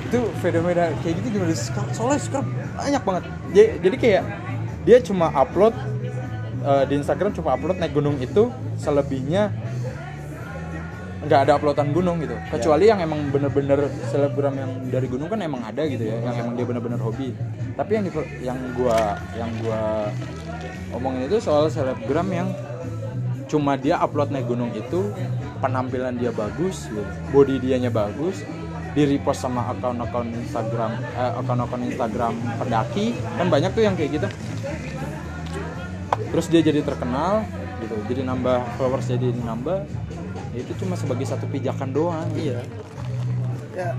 [0.07, 1.53] Itu fenomena kayak gitu gimana?
[1.53, 3.23] Sekar- soalnya sekarang banyak banget.
[3.53, 4.23] Jadi, jadi kayak
[4.87, 5.75] dia cuma upload
[6.63, 8.49] eh, di Instagram cuma upload naik gunung itu
[8.79, 9.51] selebihnya
[11.27, 12.33] nggak ada uploadan gunung gitu.
[12.47, 16.53] Kecuali yang emang bener-bener selebgram yang dari gunung kan emang ada gitu ya yang emang
[16.55, 17.35] dia bener-bener hobi.
[17.75, 18.05] Tapi yang
[18.39, 20.09] yang gua yang gua
[20.95, 22.47] omongin itu soal selebgram yang
[23.47, 25.11] cuma dia upload naik gunung itu
[25.63, 27.03] penampilan dia bagus gitu.
[27.31, 28.43] body dianya bagus
[28.91, 34.27] di repost sama akun-akun Instagram eh, akun-akun Instagram pendaki kan banyak tuh yang kayak gitu.
[36.27, 37.43] Terus dia jadi terkenal
[37.83, 39.79] gitu jadi nambah followers jadi nambah.
[39.85, 42.29] ya itu cuma sebagai satu pijakan doang.
[42.35, 42.63] Iya.
[43.75, 43.89] Ya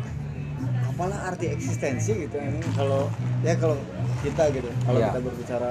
[0.88, 2.36] apalah arti eksistensi gitu.
[2.38, 3.06] Ini kalau
[3.46, 3.78] ya kalau
[4.24, 5.08] kita gitu kalau Iya.
[5.14, 5.70] kita berbicara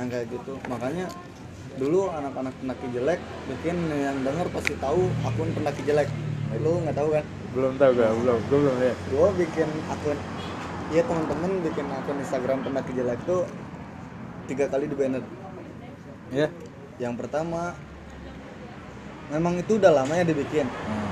[0.00, 0.52] yang kayak gitu.
[0.66, 1.06] Makanya
[1.78, 6.08] dulu anak-anak pendaki jelek bikin yang denger pasti tahu akun pendaki jelek.
[6.60, 7.24] Lu nggak tahu kan?
[7.52, 8.98] Belum tahu gak belum gue belum lihat.
[9.12, 10.18] Gua bikin akun
[10.92, 13.44] iya teman-teman bikin akun Instagram pendaki jelek tuh
[14.50, 15.24] tiga kali di banner.
[16.32, 16.48] Ya
[17.00, 17.72] yang pertama
[19.30, 20.66] memang itu udah lama ya dibikin.
[20.66, 21.10] Hmm.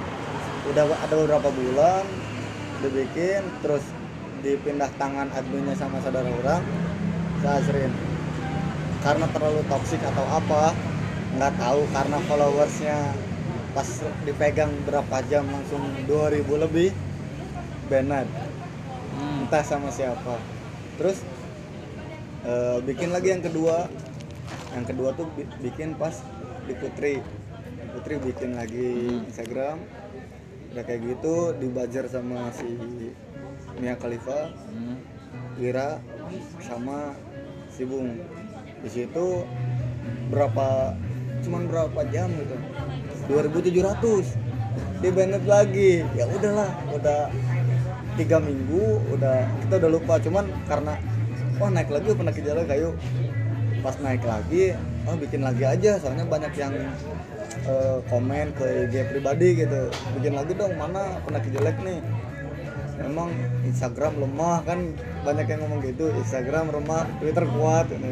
[0.70, 2.04] udah ada beberapa bulan
[2.84, 3.82] dibikin terus
[4.40, 6.62] dipindah tangan adminnya sama saudara orang
[7.40, 7.92] Azrin
[9.00, 10.76] karena terlalu toksik atau apa
[11.36, 12.98] nggak tahu karena followersnya
[13.72, 13.88] pas
[14.26, 16.90] dipegang berapa jam langsung 2000 lebih
[17.88, 18.28] banned.
[19.16, 19.46] Hmm.
[19.46, 20.38] entah sama siapa.
[20.98, 21.22] Terus
[22.46, 23.86] eh, bikin lagi yang kedua.
[24.74, 26.14] Yang kedua tuh bi- bikin pas
[26.66, 27.22] di Putri
[27.90, 29.82] Putri bikin lagi Instagram.
[30.70, 32.78] Udah kayak gitu dibajar sama si
[33.82, 34.96] Mia Khalifa Hmm.
[36.62, 37.12] Sama
[37.68, 38.16] si Bung.
[38.80, 39.44] Di situ
[40.30, 40.94] berapa
[41.42, 42.56] cuman berapa jam gitu.
[43.28, 44.38] 2700
[45.02, 46.06] di banned lagi.
[46.14, 47.28] Ya udahlah udah
[48.14, 50.14] tiga minggu udah kita udah lupa.
[50.22, 50.94] Cuman karena
[51.58, 52.90] wah naik lagi pendaki jalan kayu.
[53.82, 54.72] Pas naik lagi
[55.04, 55.98] oh bikin lagi aja.
[56.00, 56.72] Soalnya banyak yang
[57.66, 59.90] eh, komen ke IG pribadi gitu.
[60.16, 61.98] Bikin lagi dong mana pendaki jelek nih?
[63.00, 63.32] Memang
[63.64, 64.92] Instagram lemah kan
[65.24, 66.12] banyak yang ngomong gitu.
[66.20, 68.08] Instagram lemah Twitter kuat gitu.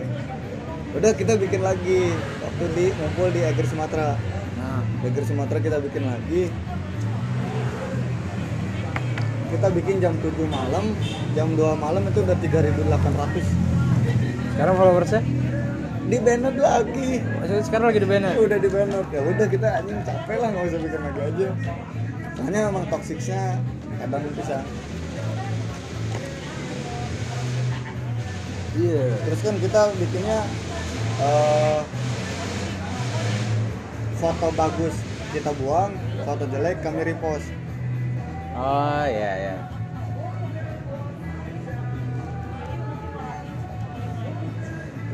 [0.97, 2.13] udah kita bikin lagi.
[2.41, 4.17] Waktu di ngumpul di Agar Sumatera.
[4.57, 6.43] Nah, Agar Sumatera kita bikin lagi.
[9.49, 10.93] Kita bikin jam 7 malam.
[11.37, 13.69] Jam 2 malam itu udah 3800
[14.59, 15.23] sekarang followersnya?
[16.09, 18.33] Di banned lagi Maksudnya sekarang lagi di banner.
[18.35, 21.49] udah di banned ya udah kita anjing capek lah nggak usah bikin lagi aja
[22.33, 23.43] soalnya emang toksiknya
[23.99, 24.59] kadang bisa
[28.75, 29.11] Iya.
[29.21, 30.39] terus kan kita bikinnya
[31.19, 31.81] eh,
[34.15, 34.95] foto bagus
[35.29, 35.93] kita buang
[36.23, 37.51] foto jelek kami repost
[38.55, 39.55] Oh iya iya.
[39.55, 39.78] I-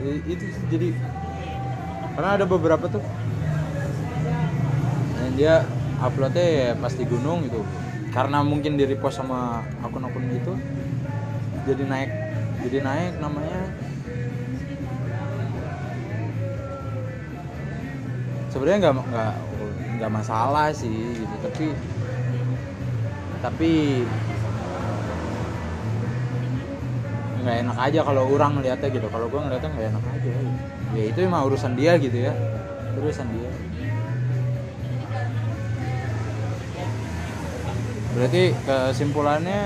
[0.04, 0.88] Itu jadi
[2.14, 3.02] karena ada beberapa tuh.
[5.24, 5.54] Yang dia
[5.98, 7.60] uploadnya ya pas di gunung gitu.
[8.14, 10.54] Karena mungkin di repost sama akun-akun gitu
[11.64, 12.10] jadi naik
[12.64, 13.60] jadi naik namanya.
[18.52, 19.32] Sebenarnya nggak nggak
[19.98, 21.74] nggak masalah sih gitu tapi
[23.42, 24.04] tapi
[27.44, 29.06] nggak enak aja kalau orang ngeliatnya gitu.
[29.12, 30.32] Kalau gua ngeliatnya nggak enak aja.
[30.96, 32.32] Ya itu emang urusan dia gitu ya.
[32.96, 33.50] Urusan dia.
[38.14, 39.60] Berarti kesimpulannya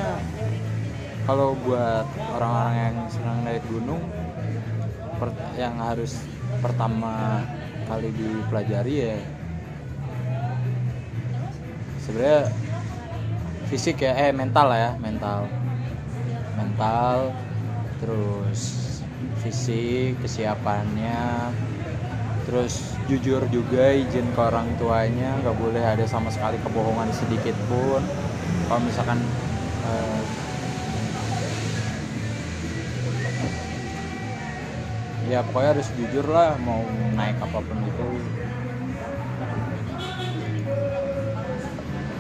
[1.28, 2.08] kalau buat
[2.40, 4.00] orang-orang yang senang naik gunung
[5.60, 6.24] yang harus
[6.64, 7.44] pertama
[7.84, 9.16] kali dipelajari ya
[12.08, 12.48] sebenarnya
[13.68, 15.44] fisik ya eh mental lah ya mental.
[16.56, 17.36] Mental
[18.00, 18.60] terus
[19.42, 21.50] fisik kesiapannya.
[22.48, 28.00] Terus jujur juga izin ke orang tuanya nggak boleh ada sama sekali kebohongan sedikit pun.
[28.68, 29.20] Kalau misalkan
[29.84, 30.20] eh,
[35.28, 36.80] ya pokoknya harus jujur lah mau
[37.12, 38.08] naik apa pun itu.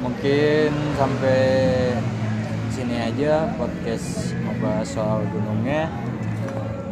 [0.04, 1.40] Mungkin sampai
[2.78, 5.90] sini aja podcast membahas soal gunungnya.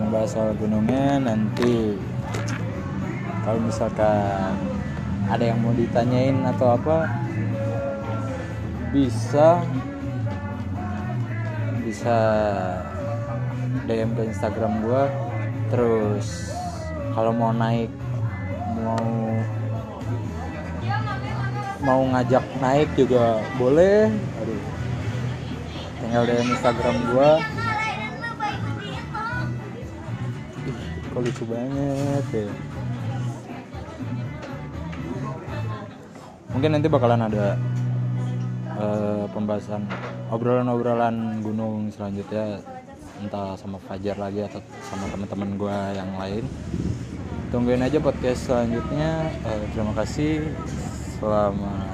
[0.02, 1.94] Membahas soal gunungnya nanti.
[3.46, 4.58] Kalau misalkan
[5.30, 7.06] ada yang mau ditanyain atau apa
[8.90, 9.62] bisa.
[11.86, 12.18] Bisa
[13.86, 15.06] DM ke Instagram gua.
[15.70, 16.50] Terus
[17.14, 17.94] kalau mau naik
[18.82, 19.06] mau
[21.78, 24.10] mau ngajak naik juga boleh.
[24.42, 24.75] Aduh
[26.16, 27.30] tinggal DM Instagram gua.
[31.12, 32.48] Kok lucu banget ya.
[36.56, 37.60] Mungkin nanti bakalan ada
[38.80, 39.84] eh, pembahasan
[40.32, 42.64] obrolan-obrolan gunung selanjutnya
[43.20, 46.44] entah sama Fajar lagi atau sama teman-teman gue yang lain.
[47.52, 49.36] Tungguin aja podcast selanjutnya.
[49.44, 50.48] Eh, terima kasih.
[51.20, 51.85] Selamat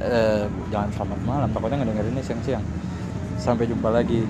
[0.00, 1.48] eh, jangan selamat malam.
[1.52, 2.64] Takutnya ngedengerin ini siang-siang.
[3.40, 4.24] Sampai jumpa lagi